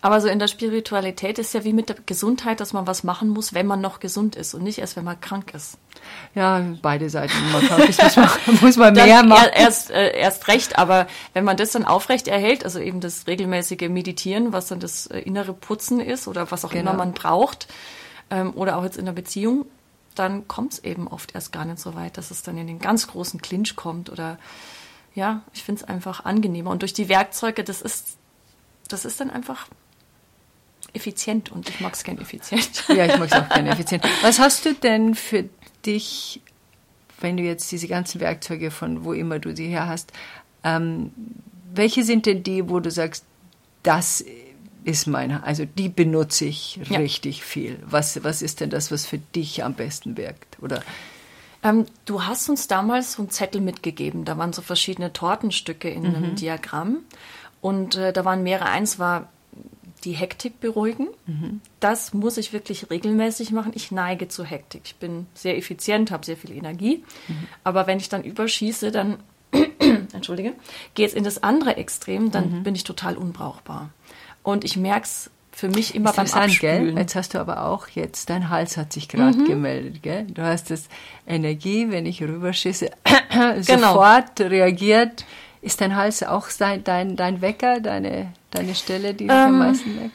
Aber 0.00 0.20
so 0.20 0.28
in 0.28 0.38
der 0.38 0.48
Spiritualität 0.48 1.38
ist 1.38 1.54
ja 1.54 1.64
wie 1.64 1.72
mit 1.72 1.88
der 1.88 1.96
Gesundheit, 2.06 2.60
dass 2.60 2.72
man 2.72 2.86
was 2.86 3.04
machen 3.04 3.28
muss, 3.28 3.52
wenn 3.52 3.66
man 3.66 3.80
noch 3.80 4.00
gesund 4.00 4.36
ist 4.36 4.54
und 4.54 4.62
nicht 4.62 4.78
erst, 4.78 4.96
wenn 4.96 5.04
man 5.04 5.20
krank 5.20 5.52
ist. 5.54 5.78
Ja, 6.34 6.64
beide 6.82 7.10
Seiten. 7.10 7.32
Wenn 7.32 7.52
man 7.52 7.62
krank 7.62 7.88
ist, 7.88 8.02
muss 8.02 8.16
man, 8.16 8.30
muss 8.60 8.76
man 8.76 8.94
mehr 8.94 9.24
machen. 9.24 9.48
Erst, 9.54 9.90
äh, 9.90 10.16
erst 10.16 10.48
recht, 10.48 10.78
aber 10.78 11.06
wenn 11.32 11.44
man 11.44 11.56
das 11.56 11.72
dann 11.72 11.84
aufrecht 11.84 12.28
erhält, 12.28 12.64
also 12.64 12.78
eben 12.78 13.00
das 13.00 13.26
regelmäßige 13.26 13.88
Meditieren, 13.88 14.52
was 14.52 14.68
dann 14.68 14.80
das 14.80 15.06
äh, 15.08 15.18
innere 15.20 15.52
Putzen 15.52 16.00
ist 16.00 16.28
oder 16.28 16.50
was 16.50 16.64
auch 16.64 16.70
genau. 16.70 16.92
immer 16.92 16.98
man 16.98 17.12
braucht, 17.12 17.66
ähm, 18.30 18.52
oder 18.54 18.76
auch 18.76 18.84
jetzt 18.84 18.96
in 18.96 19.04
der 19.04 19.12
Beziehung, 19.12 19.66
dann 20.14 20.48
kommt 20.48 20.74
es 20.74 20.78
eben 20.80 21.08
oft 21.08 21.34
erst 21.34 21.52
gar 21.52 21.64
nicht 21.64 21.78
so 21.78 21.94
weit, 21.94 22.16
dass 22.16 22.30
es 22.30 22.42
dann 22.42 22.58
in 22.58 22.66
den 22.66 22.78
ganz 22.78 23.06
großen 23.06 23.40
Clinch 23.40 23.76
kommt 23.76 24.10
oder 24.10 24.38
ja, 25.14 25.42
ich 25.52 25.64
finde 25.64 25.82
es 25.82 25.88
einfach 25.88 26.24
angenehmer. 26.24 26.70
Und 26.70 26.82
durch 26.82 26.92
die 26.92 27.08
Werkzeuge, 27.08 27.64
das 27.64 27.82
ist, 27.82 28.16
das 28.88 29.04
ist 29.04 29.20
dann 29.20 29.30
einfach 29.30 29.66
effizient 30.92 31.50
und 31.50 31.68
ich 31.68 31.80
mag 31.80 31.94
es 31.94 32.04
gern 32.04 32.18
effizient. 32.18 32.84
Ja, 32.88 33.06
ich 33.06 33.18
mag 33.18 33.28
es 33.30 33.32
auch 33.32 33.48
gerne 33.48 33.70
effizient. 33.70 34.04
Was 34.22 34.38
hast 34.38 34.64
du 34.64 34.74
denn 34.74 35.14
für 35.14 35.48
dich, 35.86 36.40
wenn 37.20 37.36
du 37.36 37.42
jetzt 37.42 37.70
diese 37.70 37.88
ganzen 37.88 38.20
Werkzeuge 38.20 38.70
von 38.70 39.04
wo 39.04 39.12
immer 39.12 39.38
du 39.38 39.54
sie 39.54 39.68
her 39.68 39.88
hast, 39.88 40.12
ähm, 40.64 41.12
welche 41.72 42.04
sind 42.04 42.26
denn 42.26 42.42
die, 42.42 42.68
wo 42.68 42.80
du 42.80 42.90
sagst, 42.90 43.24
das 43.82 44.20
ist 44.20 44.49
mein, 45.06 45.30
also 45.42 45.64
die 45.64 45.88
benutze 45.88 46.44
ich 46.46 46.80
ja. 46.88 46.98
richtig 46.98 47.44
viel. 47.44 47.78
Was, 47.84 48.22
was 48.24 48.42
ist 48.42 48.60
denn 48.60 48.70
das, 48.70 48.90
was 48.90 49.06
für 49.06 49.18
dich 49.18 49.62
am 49.64 49.74
besten 49.74 50.16
wirkt? 50.16 50.58
Oder 50.62 50.82
ähm, 51.62 51.86
du 52.06 52.24
hast 52.24 52.48
uns 52.48 52.68
damals 52.68 53.14
so 53.14 53.22
einen 53.22 53.30
Zettel 53.30 53.60
mitgegeben. 53.60 54.24
Da 54.24 54.38
waren 54.38 54.52
so 54.52 54.62
verschiedene 54.62 55.12
Tortenstücke 55.12 55.90
in 55.90 56.02
mhm. 56.02 56.14
einem 56.14 56.34
Diagramm. 56.36 56.98
Und 57.60 57.96
äh, 57.96 58.12
da 58.12 58.24
waren 58.24 58.42
mehrere. 58.42 58.70
Eins 58.70 58.98
war 58.98 59.28
die 60.04 60.12
Hektik 60.12 60.60
beruhigen. 60.60 61.08
Mhm. 61.26 61.60
Das 61.78 62.14
muss 62.14 62.38
ich 62.38 62.52
wirklich 62.52 62.90
regelmäßig 62.90 63.52
machen. 63.52 63.72
Ich 63.74 63.92
neige 63.92 64.28
zu 64.28 64.44
Hektik. 64.44 64.82
Ich 64.84 64.96
bin 64.96 65.26
sehr 65.34 65.58
effizient, 65.58 66.10
habe 66.10 66.24
sehr 66.24 66.36
viel 66.36 66.52
Energie. 66.52 67.04
Mhm. 67.28 67.48
Aber 67.64 67.86
wenn 67.86 67.98
ich 67.98 68.08
dann 68.08 68.24
überschieße, 68.24 68.90
dann, 68.90 69.18
entschuldige, 70.12 70.54
geht 70.94 71.08
es 71.08 71.14
in 71.14 71.24
das 71.24 71.42
andere 71.42 71.76
Extrem, 71.76 72.30
dann 72.30 72.60
mhm. 72.60 72.62
bin 72.62 72.74
ich 72.74 72.84
total 72.84 73.16
unbrauchbar. 73.16 73.90
Und 74.50 74.64
ich 74.64 74.76
merke 74.76 75.04
es 75.04 75.30
für 75.52 75.68
mich 75.68 75.94
immer 75.94 76.12
beim 76.12 76.26
Abspülen. 76.26 76.86
Gell? 76.86 76.98
Jetzt 76.98 77.14
hast 77.14 77.34
du 77.34 77.38
aber 77.38 77.66
auch 77.66 77.88
jetzt, 77.88 78.30
dein 78.30 78.48
Hals 78.48 78.76
hat 78.76 78.92
sich 78.92 79.08
gerade 79.08 79.36
mhm. 79.36 79.44
gemeldet, 79.44 80.02
gell? 80.02 80.24
Du 80.24 80.42
hast 80.42 80.70
das 80.70 80.88
Energie, 81.26 81.90
wenn 81.90 82.06
ich 82.06 82.22
rüberschieße, 82.22 82.90
genau. 83.66 83.92
sofort 83.92 84.40
reagiert. 84.40 85.24
Ist 85.62 85.80
dein 85.80 85.94
Hals 85.94 86.22
auch 86.22 86.48
dein, 86.58 86.82
dein, 86.84 87.16
dein 87.16 87.42
Wecker, 87.42 87.80
deine, 87.80 88.32
deine 88.50 88.74
Stelle, 88.74 89.12
die 89.12 89.24
ähm, 89.24 89.30
am 89.30 89.58
meisten 89.58 90.00
weckt? 90.00 90.14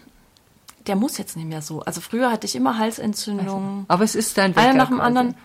Der 0.87 0.95
muss 0.95 1.17
jetzt 1.17 1.35
nicht 1.35 1.47
mehr 1.47 1.61
so. 1.61 1.81
Also 1.81 2.01
früher 2.01 2.31
hatte 2.31 2.47
ich 2.47 2.55
immer 2.55 2.77
Halsentzündung. 2.77 3.63
Also, 3.63 3.85
aber 3.87 4.03
es 4.03 4.15
ist 4.15 4.37
dein 4.37 4.55
Wecker. 4.55 4.69
Einer 4.69 4.77
nach 4.77 4.87
dem 4.87 4.97
quasi. 4.97 5.07
anderen. 5.07 5.35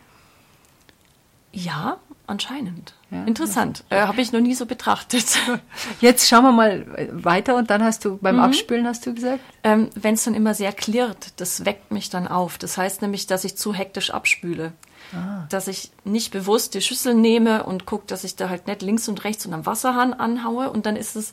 Ja, 1.53 1.99
anscheinend. 2.31 2.95
Ja, 3.11 3.25
Interessant. 3.25 3.85
Äh, 3.91 4.03
Habe 4.03 4.21
ich 4.21 4.33
noch 4.33 4.41
nie 4.41 4.55
so 4.55 4.67
betrachtet. 4.67 5.39
Jetzt 6.01 6.29
schauen 6.29 6.45
wir 6.45 6.53
mal 6.53 6.87
weiter 7.11 7.57
und 7.57 7.71
dann 7.71 7.83
hast 7.83 8.05
du 8.05 8.19
beim 8.19 8.37
mhm. 8.37 8.43
Abspülen 8.43 8.87
hast 8.87 9.05
du 9.05 9.15
gesagt? 9.15 9.41
Ähm, 9.65 9.91
Wenn 9.95 10.15
es 10.15 10.25
dann 10.25 10.35
immer 10.35 10.55
sehr 10.55 10.73
klirrt, 10.73 11.33
das 11.37 11.65
weckt 11.65 11.91
mich 11.91 12.09
dann 12.09 12.29
auf. 12.29 12.57
Das 12.57 12.79
heißt 12.79 13.03
nämlich, 13.03 13.27
dass 13.27 13.45
ich 13.45 13.57
zu 13.57 13.75
hektisch 13.75 14.11
abspüle. 14.11 14.73
Ah. 15.13 15.47
Dass 15.51 15.67
ich 15.67 15.91
nicht 16.05 16.33
bewusst 16.33 16.75
die 16.75 16.81
Schüssel 16.81 17.15
nehme 17.15 17.65
und 17.65 17.85
gucke, 17.85 18.07
dass 18.07 18.25
ich 18.25 18.37
da 18.37 18.49
halt 18.49 18.67
nicht 18.67 18.83
links 18.83 19.09
und 19.09 19.25
rechts 19.25 19.45
und 19.45 19.53
am 19.53 19.67
Wasserhahn 19.67 20.15
anhaue. 20.15 20.71
Und 20.71 20.87
dann 20.87 20.97
ist 20.97 21.17
es, 21.17 21.33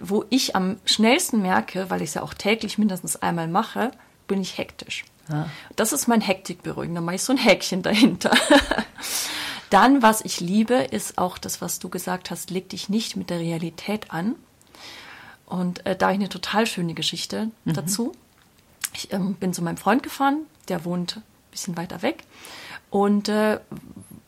wo 0.00 0.24
ich 0.28 0.56
am 0.56 0.78
schnellsten 0.84 1.40
merke, 1.40 1.88
weil 1.88 2.02
ich 2.02 2.10
es 2.10 2.14
ja 2.14 2.22
auch 2.22 2.34
täglich 2.34 2.78
mindestens 2.78 3.16
einmal 3.16 3.48
mache, 3.48 3.92
bin 4.26 4.40
ich 4.40 4.58
hektisch. 4.58 5.04
Ah. 5.28 5.46
Das 5.76 5.92
ist 5.92 6.08
mein 6.08 6.20
Hektikberuhigen. 6.20 6.94
Da 6.94 7.00
mache 7.00 7.16
ich 7.16 7.22
so 7.22 7.32
ein 7.32 7.38
Häkchen 7.38 7.82
dahinter. 7.82 8.32
Dann, 9.70 10.02
was 10.02 10.20
ich 10.20 10.40
liebe, 10.40 10.74
ist 10.74 11.16
auch 11.16 11.38
das, 11.38 11.60
was 11.60 11.78
du 11.78 11.88
gesagt 11.88 12.30
hast, 12.30 12.50
leg 12.50 12.68
dich 12.68 12.88
nicht 12.88 13.16
mit 13.16 13.30
der 13.30 13.38
Realität 13.38 14.10
an. 14.10 14.34
Und 15.46 15.86
äh, 15.86 15.96
da 15.96 16.06
habe 16.06 16.14
ich 16.14 16.20
eine 16.20 16.28
total 16.28 16.66
schöne 16.66 16.94
Geschichte 16.94 17.50
mhm. 17.64 17.74
dazu. 17.74 18.12
Ich 18.92 19.12
ähm, 19.12 19.34
bin 19.34 19.52
zu 19.54 19.62
meinem 19.62 19.76
Freund 19.76 20.02
gefahren, 20.02 20.42
der 20.68 20.84
wohnt 20.84 21.18
ein 21.18 21.22
bisschen 21.50 21.76
weiter 21.76 22.02
weg. 22.02 22.24
Und 22.90 23.28
äh, 23.28 23.60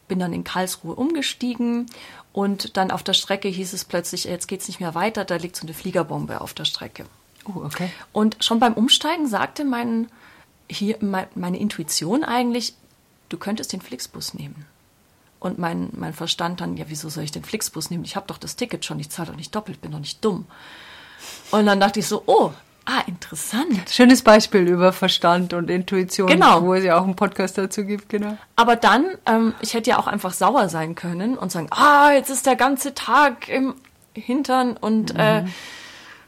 bin 0.07 0.20
dann 0.20 0.33
in 0.33 0.44
Karlsruhe 0.44 0.94
umgestiegen. 0.94 1.87
Und 2.33 2.76
dann 2.76 2.90
auf 2.90 3.02
der 3.02 3.12
Strecke 3.12 3.48
hieß 3.48 3.72
es 3.72 3.85
plötzlich, 3.85 4.24
jetzt 4.24 4.46
geht 4.46 4.61
es 4.61 4.68
nicht 4.68 4.81
mehr 4.81 4.94
weiter, 4.94 5.24
da 5.24 5.37
liegt 5.37 5.57
so 5.57 5.66
eine 5.66 5.74
Fliegerbombe 5.74 6.40
auf 6.40 6.55
der 6.55 6.64
Strecke. 6.64 7.05
Oh, 7.44 7.62
okay. 7.64 7.90
Und 8.12 8.42
schon 8.44 8.61
beim 8.61 8.74
Umsteigen 8.74 9.26
sagte 9.26 9.64
mein, 9.64 10.09
hier, 10.70 10.96
meine 11.00 11.59
Intuition 11.59 12.24
eigentlich, 12.24 12.74
du 13.28 13.37
könntest 13.37 13.72
den 13.72 13.81
Flixbus 13.81 14.35
nehmen. 14.35 14.66
Und 15.42 15.59
mein, 15.59 15.88
mein 15.92 16.12
Verstand 16.12 16.61
dann, 16.61 16.76
ja, 16.76 16.85
wieso 16.88 17.09
soll 17.09 17.24
ich 17.24 17.33
den 17.33 17.42
Flixbus 17.42 17.90
nehmen? 17.90 18.05
Ich 18.05 18.14
habe 18.14 18.26
doch 18.28 18.38
das 18.38 18.55
Ticket 18.55 18.85
schon, 18.85 19.00
ich 19.00 19.11
zahle 19.11 19.28
doch 19.31 19.37
nicht 19.37 19.55
doppelt, 19.55 19.81
bin 19.81 19.90
doch 19.90 19.98
nicht 19.98 20.24
dumm. 20.24 20.46
Und 21.50 21.66
dann 21.66 21.81
dachte 21.81 21.98
ich 22.00 22.07
so, 22.07 22.22
oh, 22.26 22.52
Ah, 22.85 23.02
interessant. 23.07 23.88
Schönes 23.90 24.22
Beispiel 24.22 24.62
über 24.66 24.92
Verstand 24.92 25.52
und 25.52 25.70
Intuition, 25.70 26.26
Genau. 26.26 26.62
wo 26.62 26.74
es 26.74 26.83
ja 26.83 26.98
auch 26.98 27.05
einen 27.05 27.14
Podcast 27.14 27.57
dazu 27.57 27.85
gibt, 27.85 28.09
genau. 28.09 28.37
Aber 28.57 28.74
dann, 28.74 29.07
ähm, 29.24 29.55
ich 29.61 29.74
hätte 29.74 29.90
ja 29.90 30.00
auch 30.00 30.09
einfach 30.09 30.33
sauer 30.33 30.68
sein 30.68 30.96
können 30.96 31.38
und 31.38 31.52
sagen, 31.52 31.68
ah, 31.70 32.11
jetzt 32.12 32.28
ist 32.28 32.44
der 32.44 32.57
ganze 32.57 32.92
Tag 32.92 33.48
im 33.48 33.74
Hintern 34.14 34.76
und 34.76 35.14
äh, 35.14 35.44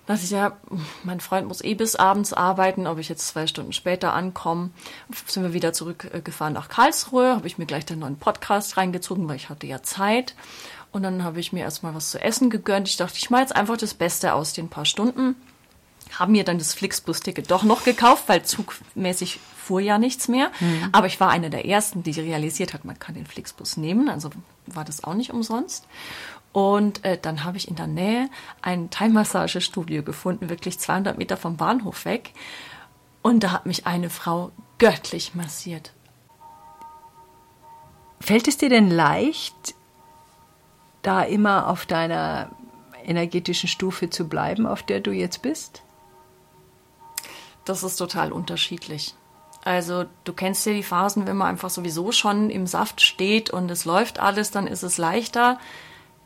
dachte 0.07 0.25
ich, 0.25 0.31
ja, 0.31 0.57
mein 1.03 1.21
Freund 1.21 1.49
muss 1.49 1.63
eh 1.63 1.75
bis 1.75 1.97
abends 1.97 2.33
arbeiten, 2.33 2.87
ob 2.87 2.99
ich 2.99 3.09
jetzt 3.09 3.29
zwei 3.29 3.47
Stunden 3.47 3.73
später 3.73 4.13
ankomme. 4.13 4.71
Sind 5.27 5.43
wir 5.43 5.53
wieder 5.53 5.73
zurückgefahren 5.73 6.55
nach 6.55 6.69
Karlsruhe, 6.69 7.37
habe 7.37 7.47
ich 7.47 7.59
mir 7.59 7.67
gleich 7.67 7.87
den 7.87 8.01
neuen 8.01 8.19
Podcast 8.19 8.77
reingezogen, 8.77 9.29
weil 9.29 9.37
ich 9.37 9.49
hatte 9.49 9.67
ja 9.67 9.83
Zeit. 9.83 10.35
Und 10.93 11.03
dann 11.03 11.25
habe 11.25 11.41
ich 11.41 11.53
mir 11.53 11.65
erstmal 11.65 11.95
was 11.95 12.11
zu 12.11 12.21
essen 12.21 12.51
gegönnt. 12.51 12.89
Ich 12.89 12.97
dachte, 12.97 13.17
ich 13.17 13.29
mache 13.31 13.43
jetzt 13.43 13.57
einfach 13.57 13.77
das 13.77 13.95
Beste 13.95 14.35
aus 14.35 14.53
den 14.53 14.69
paar 14.69 14.85
Stunden. 14.85 15.35
Haben 16.13 16.33
mir 16.33 16.45
dann 16.45 16.59
das 16.59 16.75
Flixbus-Ticket 16.75 17.51
doch 17.51 17.65
noch 17.65 17.83
gekauft, 17.83 18.25
weil 18.29 18.45
zugmäßig 18.45 19.41
fuhr 19.57 19.81
ja 19.81 19.99
nichts 19.99 20.29
mehr. 20.29 20.53
Aber 20.93 21.09
ich 21.09 21.19
war 21.19 21.31
eine 21.31 21.51
der 21.51 21.67
ersten, 21.67 22.05
die 22.05 22.13
realisiert 22.13 22.75
hat, 22.75 22.85
man 22.85 22.99
kann 22.99 23.17
den 23.17 23.27
Flixbus 23.27 23.77
nehmen. 23.77 24.09
Also 24.09 24.31
war 24.67 24.85
das 24.85 25.03
auch 25.03 25.15
nicht 25.15 25.33
umsonst. 25.33 25.87
Und 26.55 27.05
äh, 27.05 27.19
dann 27.21 27.43
habe 27.43 27.57
ich 27.57 27.67
in 27.67 27.75
der 27.75 27.89
Nähe 27.89 28.31
ein 28.63 28.89
Thai-Massagestudio 28.89 30.05
gefunden, 30.05 30.49
wirklich 30.49 30.79
200 30.79 31.19
Meter 31.19 31.37
vom 31.37 31.57
Bahnhof 31.57 32.05
weg. 32.05 32.33
Und 33.23 33.43
da 33.43 33.51
hat 33.51 33.67
mich 33.67 33.89
eine 33.89 34.09
Frau 34.09 34.53
göttlich 34.79 35.35
massiert. 35.35 35.93
Fällt 38.21 38.47
es 38.47 38.57
dir 38.57 38.69
denn 38.69 38.89
leicht, 38.89 39.75
da 41.03 41.23
immer 41.23 41.67
auf 41.67 41.87
deiner 41.87 42.53
energetischen 43.05 43.69
Stufe 43.69 44.09
zu 44.09 44.29
bleiben, 44.29 44.65
auf 44.65 44.85
der 44.85 45.01
du 45.01 45.11
jetzt 45.11 45.43
bist? 45.43 45.83
Das 47.65 47.83
ist 47.83 47.97
total 47.97 48.31
unterschiedlich. 48.31 49.17
Also 49.65 50.05
du 50.23 50.33
kennst 50.33 50.65
ja 50.67 50.73
die 50.73 50.85
Phasen, 50.85 51.27
wenn 51.27 51.37
man 51.37 51.49
einfach 51.49 51.71
sowieso 51.71 52.13
schon 52.13 52.49
im 52.49 52.69
Saft 52.69 53.01
steht 53.01 53.51
und 53.51 53.69
es 53.73 53.85
läuft 53.85 54.21
alles, 54.21 54.53
dann 54.53 54.69
ist 54.69 54.85
es 54.85 54.99
leichter. 54.99 55.59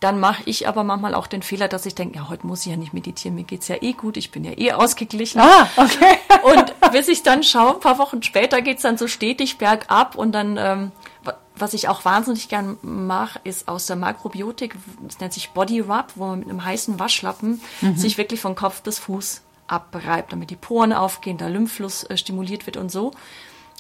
Dann 0.00 0.20
mache 0.20 0.42
ich 0.46 0.68
aber 0.68 0.84
manchmal 0.84 1.12
auch 1.14 1.26
den 1.26 1.42
Fehler, 1.42 1.66
dass 1.66 1.84
ich 1.84 1.94
denke, 1.96 2.16
ja, 2.18 2.28
heute 2.28 2.46
muss 2.46 2.60
ich 2.64 2.70
ja 2.70 2.76
nicht 2.76 2.94
meditieren, 2.94 3.34
mir 3.34 3.42
geht's 3.42 3.66
ja 3.66 3.76
eh 3.80 3.94
gut, 3.94 4.16
ich 4.16 4.30
bin 4.30 4.44
ja 4.44 4.52
eh 4.56 4.72
ausgeglichen. 4.72 5.40
Ah, 5.40 5.68
okay. 5.76 6.18
Und 6.44 6.92
bis 6.92 7.08
ich 7.08 7.24
dann 7.24 7.42
schaue, 7.42 7.74
ein 7.74 7.80
paar 7.80 7.98
Wochen 7.98 8.22
später 8.22 8.62
geht's 8.62 8.82
dann 8.82 8.96
so 8.96 9.08
stetig 9.08 9.58
bergab 9.58 10.14
und 10.14 10.30
dann, 10.32 10.56
ähm, 10.56 10.92
wa- 11.24 11.36
was 11.56 11.74
ich 11.74 11.88
auch 11.88 12.04
wahnsinnig 12.04 12.48
gern 12.48 12.78
mache, 12.82 13.40
ist 13.42 13.66
aus 13.66 13.86
der 13.86 13.96
Makrobiotik, 13.96 14.76
das 15.02 15.18
nennt 15.18 15.32
sich 15.32 15.50
Body 15.50 15.80
Rub, 15.80 16.06
wo 16.14 16.26
man 16.26 16.38
mit 16.38 16.48
einem 16.48 16.64
heißen 16.64 17.00
Waschlappen 17.00 17.60
sich 17.96 18.16
wirklich 18.18 18.40
von 18.40 18.54
Kopf 18.54 18.82
bis 18.82 19.00
Fuß 19.00 19.42
abreibt, 19.66 20.32
damit 20.32 20.50
die 20.50 20.56
Poren 20.56 20.92
aufgehen, 20.92 21.38
der 21.38 21.50
Lymphfluss 21.50 22.04
äh, 22.04 22.16
stimuliert 22.16 22.66
wird 22.66 22.76
und 22.76 22.90
so. 22.92 23.10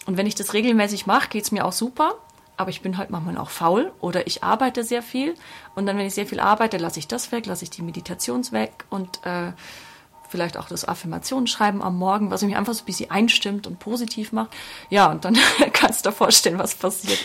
Und 0.06 0.16
wenn 0.16 0.26
ich 0.26 0.34
das 0.34 0.52
regelmäßig 0.52 1.06
mache, 1.06 1.28
geht's 1.28 1.52
mir 1.52 1.64
auch 1.64 1.72
super. 1.72 2.14
Aber 2.58 2.70
ich 2.70 2.82
bin 2.82 2.98
halt 2.98 3.08
manchmal 3.08 3.38
auch 3.38 3.50
faul 3.50 3.92
oder 4.00 4.26
ich 4.26 4.44
arbeite 4.44 4.84
sehr 4.84 5.02
viel. 5.02 5.34
Und 5.74 5.86
dann, 5.86 5.96
wenn 5.96 6.06
ich 6.06 6.14
sehr 6.14 6.26
viel 6.26 6.40
arbeite, 6.40 6.76
lasse 6.76 6.98
ich 6.98 7.08
das 7.08 7.32
weg, 7.32 7.46
lasse 7.46 7.64
ich 7.64 7.70
die 7.70 7.82
Meditations 7.82 8.52
weg 8.52 8.84
und 8.90 9.24
äh, 9.24 9.52
vielleicht 10.28 10.56
auch 10.58 10.68
das 10.68 10.86
Affirmationsschreiben 10.86 11.82
am 11.82 11.96
Morgen, 11.96 12.30
was 12.30 12.42
mich 12.42 12.56
einfach 12.56 12.74
so 12.74 12.82
ein 12.82 12.86
bisschen 12.86 13.10
einstimmt 13.10 13.66
und 13.66 13.78
positiv 13.78 14.32
macht. 14.32 14.50
Ja, 14.90 15.10
und 15.10 15.24
dann 15.24 15.38
kannst 15.72 16.04
du 16.04 16.10
dir 16.10 16.14
vorstellen, 16.14 16.58
was 16.58 16.74
passiert. 16.74 17.20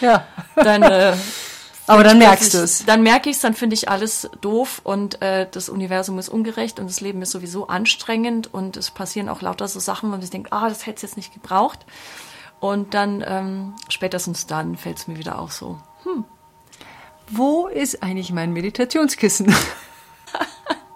Ja. 0.00 0.26
Dann, 0.56 0.82
äh, 0.82 1.14
Aber 1.86 2.04
dann 2.04 2.18
merkst 2.18 2.54
du 2.54 2.58
es. 2.58 2.84
Dann 2.84 3.02
merke 3.02 3.28
ich 3.28 3.36
es, 3.36 3.42
dann 3.42 3.54
finde 3.54 3.74
ich 3.74 3.88
alles 3.88 4.30
doof 4.40 4.80
und 4.84 5.20
äh, 5.20 5.46
das 5.50 5.68
Universum 5.68 6.18
ist 6.18 6.28
ungerecht 6.28 6.78
und 6.78 6.88
das 6.88 7.00
Leben 7.00 7.20
ist 7.22 7.32
sowieso 7.32 7.66
anstrengend 7.66 8.52
und 8.52 8.76
es 8.76 8.90
passieren 8.90 9.28
auch 9.28 9.42
lauter 9.42 9.68
so 9.68 9.80
Sachen, 9.80 10.08
wo 10.08 10.12
man 10.12 10.20
sich 10.20 10.30
denkt, 10.30 10.52
ah, 10.52 10.68
das 10.68 10.86
hätte 10.86 10.96
es 10.96 11.02
jetzt 11.02 11.16
nicht 11.16 11.34
gebraucht. 11.34 11.80
Und 12.62 12.94
dann, 12.94 13.24
ähm, 13.26 13.74
spätestens 13.88 14.46
dann 14.46 14.76
fällt 14.76 14.98
es 14.98 15.08
mir 15.08 15.18
wieder 15.18 15.40
auch 15.40 15.50
so. 15.50 15.80
Wo 17.28 17.66
ist 17.66 18.04
eigentlich 18.04 18.32
mein 18.32 18.52
Meditationskissen? 18.52 19.52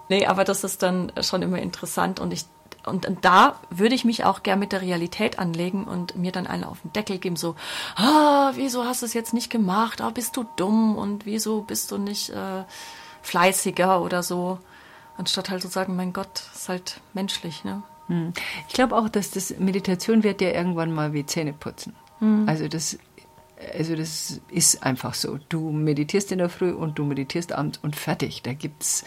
Nee, 0.09 0.25
aber 0.25 0.45
das 0.45 0.63
ist 0.63 0.83
dann 0.83 1.11
schon 1.19 1.41
immer 1.41 1.59
interessant 1.59 2.21
und 2.21 2.31
ich 2.31 2.45
und, 2.85 3.05
und 3.05 3.25
da 3.25 3.59
würde 3.69 3.93
ich 3.93 4.05
mich 4.05 4.23
auch 4.23 4.43
gern 4.43 4.59
mit 4.59 4.71
der 4.71 4.81
Realität 4.81 5.37
anlegen 5.37 5.83
und 5.83 6.15
mir 6.15 6.31
dann 6.31 6.47
einen 6.47 6.63
auf 6.63 6.79
den 6.79 6.93
Deckel 6.93 7.17
geben, 7.17 7.35
so, 7.35 7.57
ah, 7.97 8.53
wieso 8.55 8.85
hast 8.85 9.01
du 9.01 9.05
es 9.05 9.13
jetzt 9.13 9.33
nicht 9.33 9.49
gemacht? 9.49 9.99
Ah, 9.99 10.11
bist 10.11 10.37
du 10.37 10.45
dumm 10.55 10.95
und 10.95 11.25
wieso 11.25 11.63
bist 11.63 11.91
du 11.91 11.97
nicht 11.97 12.29
äh, 12.29 12.63
fleißiger 13.23 14.01
oder 14.01 14.23
so? 14.23 14.59
Anstatt 15.17 15.49
halt 15.49 15.63
zu 15.63 15.67
sagen, 15.67 15.97
mein 15.97 16.13
Gott, 16.13 16.43
ist 16.55 16.69
halt 16.69 17.01
menschlich, 17.13 17.65
ne? 17.65 17.83
Ich 18.67 18.73
glaube 18.73 18.95
auch, 18.95 19.09
dass 19.09 19.31
das 19.31 19.57
Meditation 19.59 20.23
wird 20.23 20.41
ja 20.41 20.51
irgendwann 20.51 20.91
mal 20.91 21.13
wie 21.13 21.25
Zähneputzen. 21.25 21.93
Also 22.47 22.67
das, 22.67 22.97
also 23.77 23.95
das 23.95 24.41
ist 24.49 24.83
einfach 24.83 25.13
so. 25.13 25.39
Du 25.49 25.71
meditierst 25.71 26.31
in 26.31 26.39
der 26.39 26.49
Früh 26.49 26.71
und 26.71 26.97
du 26.97 27.05
meditierst 27.05 27.51
abends 27.53 27.79
und 27.81 27.95
fertig. 27.95 28.41
Da 28.43 28.53
gibt's 28.53 29.05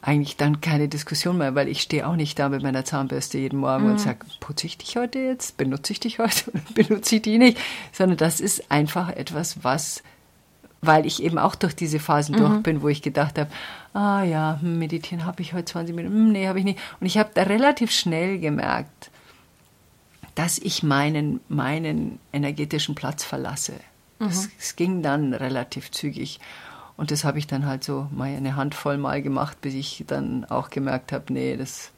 eigentlich 0.00 0.36
dann 0.36 0.60
keine 0.60 0.88
Diskussion 0.88 1.38
mehr, 1.38 1.54
weil 1.54 1.68
ich 1.68 1.82
stehe 1.82 2.06
auch 2.06 2.16
nicht 2.16 2.38
da 2.38 2.48
mit 2.48 2.62
meiner 2.62 2.84
Zahnbürste 2.84 3.38
jeden 3.38 3.58
Morgen 3.58 3.90
und 3.90 4.00
sage, 4.00 4.20
putze 4.40 4.66
ich 4.66 4.78
dich 4.78 4.96
heute 4.96 5.18
jetzt? 5.18 5.56
Benutze 5.56 5.92
ich 5.92 6.00
dich 6.00 6.18
heute 6.18 6.50
oder 6.52 6.62
benutze 6.74 7.16
ich 7.16 7.22
die 7.22 7.38
nicht? 7.38 7.58
Sondern 7.92 8.16
das 8.16 8.40
ist 8.40 8.70
einfach 8.70 9.10
etwas, 9.10 9.64
was 9.64 10.02
weil 10.80 11.06
ich 11.06 11.22
eben 11.22 11.38
auch 11.38 11.54
durch 11.54 11.74
diese 11.74 11.98
Phasen 11.98 12.36
durch 12.36 12.62
bin, 12.62 12.82
wo 12.82 12.88
ich 12.88 13.02
gedacht 13.02 13.38
habe, 13.38 13.50
ah 13.94 14.22
ja, 14.22 14.58
hm, 14.60 14.78
meditieren 14.78 15.24
habe 15.24 15.42
ich 15.42 15.52
heute 15.52 15.66
20 15.66 15.94
Minuten, 15.94 16.14
hm, 16.14 16.32
nee, 16.32 16.48
habe 16.48 16.58
ich 16.58 16.64
nicht. 16.64 16.78
Und 17.00 17.06
ich 17.06 17.18
habe 17.18 17.30
da 17.34 17.42
relativ 17.42 17.90
schnell 17.90 18.38
gemerkt, 18.38 19.10
dass 20.34 20.58
ich 20.58 20.82
meinen, 20.82 21.40
meinen 21.48 22.20
energetischen 22.32 22.94
Platz 22.94 23.24
verlasse. 23.24 23.74
Es, 24.20 24.48
es 24.58 24.76
ging 24.76 25.02
dann 25.02 25.32
relativ 25.32 25.90
zügig. 25.90 26.40
Und 26.96 27.12
das 27.12 27.22
habe 27.24 27.38
ich 27.38 27.46
dann 27.46 27.66
halt 27.66 27.84
so 27.84 28.08
mal 28.10 28.34
eine 28.34 28.56
Handvoll 28.56 28.98
Mal 28.98 29.22
gemacht, 29.22 29.60
bis 29.60 29.74
ich 29.74 30.04
dann 30.06 30.44
auch 30.44 30.70
gemerkt 30.70 31.12
habe, 31.12 31.32
nee, 31.32 31.56
das 31.56 31.90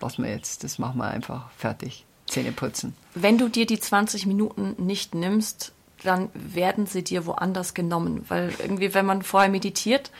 lassen 0.00 0.24
wir 0.24 0.30
jetzt, 0.30 0.64
das 0.64 0.78
machen 0.78 0.98
wir 0.98 1.06
einfach 1.06 1.50
fertig. 1.56 2.04
Zähne 2.26 2.52
putzen. 2.52 2.94
Wenn 3.14 3.38
du 3.38 3.48
dir 3.48 3.66
die 3.66 3.80
20 3.80 4.26
Minuten 4.26 4.74
nicht 4.84 5.14
nimmst, 5.14 5.72
dann 6.04 6.28
werden 6.34 6.86
sie 6.86 7.02
dir 7.04 7.26
woanders 7.26 7.74
genommen. 7.74 8.24
Weil 8.28 8.52
irgendwie, 8.58 8.94
wenn 8.94 9.06
man 9.06 9.22
vorher 9.22 9.50
meditiert, 9.50 10.10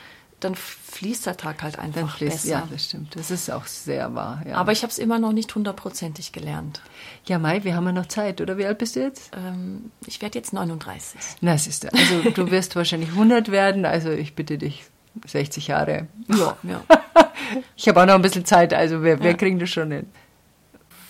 dann 0.40 0.54
fließt 0.54 1.26
der 1.26 1.36
Tag 1.36 1.62
halt 1.64 1.80
einfach 1.80 2.16
fließt, 2.18 2.42
besser. 2.44 2.48
ja, 2.48 2.68
das 2.70 2.84
stimmt. 2.84 3.16
Das 3.16 3.32
ist 3.32 3.50
auch 3.50 3.66
sehr 3.66 4.14
wahr. 4.14 4.40
Ja. 4.48 4.54
Aber 4.56 4.70
ich 4.70 4.82
habe 4.82 4.90
es 4.92 4.98
immer 5.00 5.18
noch 5.18 5.32
nicht 5.32 5.52
hundertprozentig 5.52 6.30
gelernt. 6.30 6.80
ja, 7.26 7.40
Mai, 7.40 7.64
wir 7.64 7.74
haben 7.74 7.86
ja 7.86 7.92
noch 7.92 8.06
Zeit, 8.06 8.40
oder? 8.40 8.56
Wie 8.56 8.64
alt 8.64 8.78
bist 8.78 8.94
du 8.94 9.00
jetzt? 9.00 9.32
Ähm, 9.36 9.90
ich 10.06 10.22
werde 10.22 10.38
jetzt 10.38 10.52
39. 10.52 11.20
Na, 11.40 11.58
siehst 11.58 11.82
du. 11.84 11.88
Also 11.92 12.30
du 12.30 12.50
wirst 12.52 12.76
wahrscheinlich 12.76 13.08
100 13.10 13.50
werden, 13.50 13.84
also 13.84 14.10
ich 14.10 14.36
bitte 14.36 14.58
dich, 14.58 14.84
60 15.26 15.66
Jahre. 15.66 16.06
Ja, 16.28 16.56
ja. 16.62 16.82
Ich 17.76 17.88
habe 17.88 18.02
auch 18.02 18.06
noch 18.06 18.14
ein 18.14 18.22
bisschen 18.22 18.44
Zeit, 18.44 18.74
also 18.74 19.02
wir, 19.02 19.20
wir 19.20 19.30
Ja. 19.30 19.36
kriegen 19.36 19.58
das 19.58 19.70
schon 19.70 19.90
hin. 19.90 20.06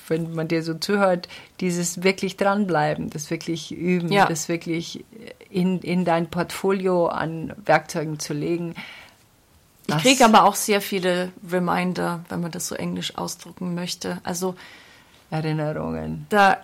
Wenn 0.09 0.35
man 0.35 0.49
dir 0.49 0.63
so 0.63 0.75
zuhört, 0.75 1.29
dieses 1.61 2.03
wirklich 2.03 2.37
dranbleiben, 2.37 3.11
das 3.11 3.31
wirklich 3.31 3.73
üben, 3.73 4.11
Ja. 4.13 4.27
das 4.27 4.49
wirklich 4.49 5.05
in, 5.51 5.81
in 5.81 6.05
dein 6.05 6.29
Portfolio 6.31 7.07
an 7.09 7.53
Werkzeugen 7.65 8.19
zu 8.19 8.33
legen. 8.35 8.75
Ich 9.87 9.97
kriege 9.99 10.25
aber 10.25 10.45
auch 10.45 10.55
sehr 10.55 10.81
viele 10.83 11.31
Reminder, 11.51 12.21
wenn 12.29 12.41
man 12.41 12.51
das 12.51 12.69
so 12.69 12.75
englisch 12.75 13.17
ausdrücken 13.17 13.75
möchte. 13.75 14.19
Also 14.23 14.55
Erinnerungen. 15.31 16.27
da 16.31 16.59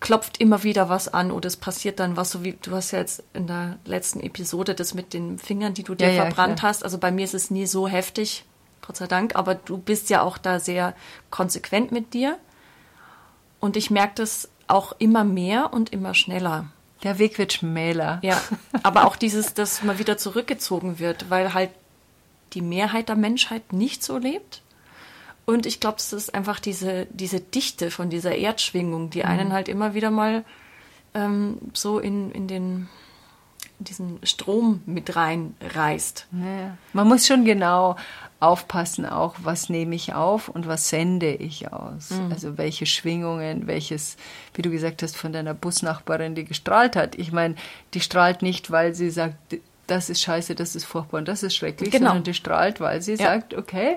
klopft 0.00 0.38
immer 0.38 0.62
wieder 0.64 0.88
was 0.90 1.12
an 1.12 1.30
oder 1.30 1.46
es 1.46 1.56
passiert 1.56 1.98
dann 1.98 2.16
was, 2.16 2.30
so 2.30 2.44
wie 2.44 2.52
du 2.60 2.72
hast 2.72 2.90
ja 2.90 2.98
jetzt 2.98 3.22
in 3.32 3.46
der 3.46 3.78
letzten 3.86 4.20
Episode 4.20 4.74
das 4.74 4.92
mit 4.94 5.14
den 5.14 5.38
Fingern, 5.38 5.72
die 5.74 5.82
du 5.82 5.94
dir 5.94 6.08
Ja, 6.08 6.12
ja, 6.12 6.22
verbrannt 6.26 6.58
klar. 6.58 6.70
hast. 6.70 6.84
Also 6.84 6.98
bei 6.98 7.10
mir 7.10 7.24
ist 7.24 7.34
es 7.34 7.50
nie 7.50 7.66
so 7.66 7.88
heftig, 7.88 8.44
Gott 8.86 8.96
sei 8.98 9.06
Dank, 9.06 9.34
aber 9.34 9.54
du 9.54 9.78
bist 9.78 10.10
ja 10.10 10.20
auch 10.22 10.36
da 10.36 10.60
sehr 10.60 10.92
konsequent 11.30 11.90
mit 11.90 12.12
dir. 12.12 12.36
Und 13.64 13.78
ich 13.78 13.90
merke 13.90 14.16
das 14.16 14.50
auch 14.66 14.92
immer 14.98 15.24
mehr 15.24 15.72
und 15.72 15.90
immer 15.90 16.12
schneller. 16.12 16.66
Der 17.02 17.18
Weg 17.18 17.38
wird 17.38 17.54
schmäler. 17.54 18.18
Ja, 18.20 18.38
aber 18.82 19.06
auch 19.06 19.16
dieses, 19.16 19.54
dass 19.54 19.82
mal 19.82 19.98
wieder 19.98 20.18
zurückgezogen 20.18 20.98
wird, 20.98 21.30
weil 21.30 21.54
halt 21.54 21.70
die 22.52 22.60
Mehrheit 22.60 23.08
der 23.08 23.16
Menschheit 23.16 23.72
nicht 23.72 24.04
so 24.04 24.18
lebt. 24.18 24.60
Und 25.46 25.64
ich 25.64 25.80
glaube, 25.80 25.96
es 25.96 26.12
ist 26.12 26.34
einfach 26.34 26.60
diese, 26.60 27.06
diese 27.06 27.40
Dichte 27.40 27.90
von 27.90 28.10
dieser 28.10 28.36
Erdschwingung, 28.36 29.08
die 29.08 29.24
einen 29.24 29.54
halt 29.54 29.70
immer 29.70 29.94
wieder 29.94 30.10
mal 30.10 30.44
ähm, 31.14 31.56
so 31.72 31.98
in, 31.98 32.32
in 32.32 32.46
den 32.46 32.90
diesen 33.84 34.18
Strom 34.24 34.82
mit 34.86 35.14
reinreißt. 35.16 36.26
Ja, 36.32 36.76
man 36.92 37.08
muss 37.08 37.26
schon 37.26 37.44
genau 37.44 37.96
aufpassen, 38.40 39.06
auch 39.06 39.36
was 39.42 39.68
nehme 39.70 39.94
ich 39.94 40.12
auf 40.12 40.48
und 40.48 40.66
was 40.66 40.88
sende 40.90 41.32
ich 41.34 41.72
aus. 41.72 42.10
Also 42.30 42.58
welche 42.58 42.84
Schwingungen, 42.84 43.66
welches, 43.66 44.16
wie 44.54 44.62
du 44.62 44.70
gesagt 44.70 45.02
hast, 45.02 45.16
von 45.16 45.32
deiner 45.32 45.54
Busnachbarin, 45.54 46.34
die 46.34 46.44
gestrahlt 46.44 46.94
hat. 46.96 47.14
Ich 47.14 47.32
meine, 47.32 47.54
die 47.94 48.00
strahlt 48.00 48.42
nicht, 48.42 48.70
weil 48.70 48.94
sie 48.94 49.10
sagt, 49.10 49.36
das 49.86 50.10
ist 50.10 50.20
scheiße, 50.22 50.54
das 50.54 50.74
ist 50.76 50.84
furchtbar 50.84 51.18
und 51.18 51.28
das 51.28 51.42
ist 51.42 51.54
schrecklich, 51.56 51.90
Genau. 51.90 52.08
sondern 52.08 52.24
die 52.24 52.34
strahlt, 52.34 52.80
weil 52.80 53.00
sie 53.02 53.12
Ja. 53.12 53.28
sagt, 53.32 53.54
okay, 53.54 53.96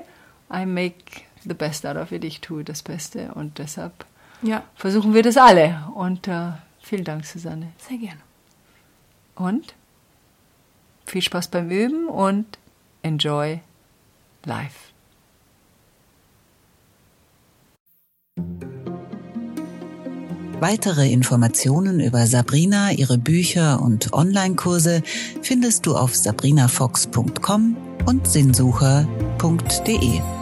I 0.54 0.66
make 0.66 0.96
the 1.44 1.54
best 1.54 1.86
out 1.86 1.98
of 1.98 2.12
it. 2.14 2.24
Ich 2.24 2.40
tue 2.40 2.64
das 2.64 2.84
Beste 2.84 3.32
und 3.34 3.58
deshalb 3.58 4.06
Ja, 4.42 4.64
versuchen 4.76 5.14
wir 5.14 5.24
das 5.24 5.36
alle. 5.36 5.82
Und 5.96 6.28
äh, 6.28 6.52
vielen 6.82 7.04
Dank, 7.04 7.26
Susanne. 7.26 7.72
sehr 7.90 7.98
gerne. 7.98 8.20
Und 9.38 9.76
viel 11.06 11.22
Spaß 11.22 11.50
beim 11.50 11.70
Üben 11.70 12.08
und 12.08 12.46
enjoy 13.02 13.62
life. 14.44 14.88
Weitere 20.60 21.12
Informationen 21.12 22.00
über 22.00 22.26
Sabrina, 22.26 22.92
ihre 22.92 23.20
Bücher 23.20 23.80
und 23.80 24.12
Online-Kurse 24.12 25.04
findest 25.44 25.86
du 25.86 25.96
auf 25.96 26.16
sabrinafox.com 26.16 27.78
und 28.08 28.28
sinnsucher.de. 28.28 30.37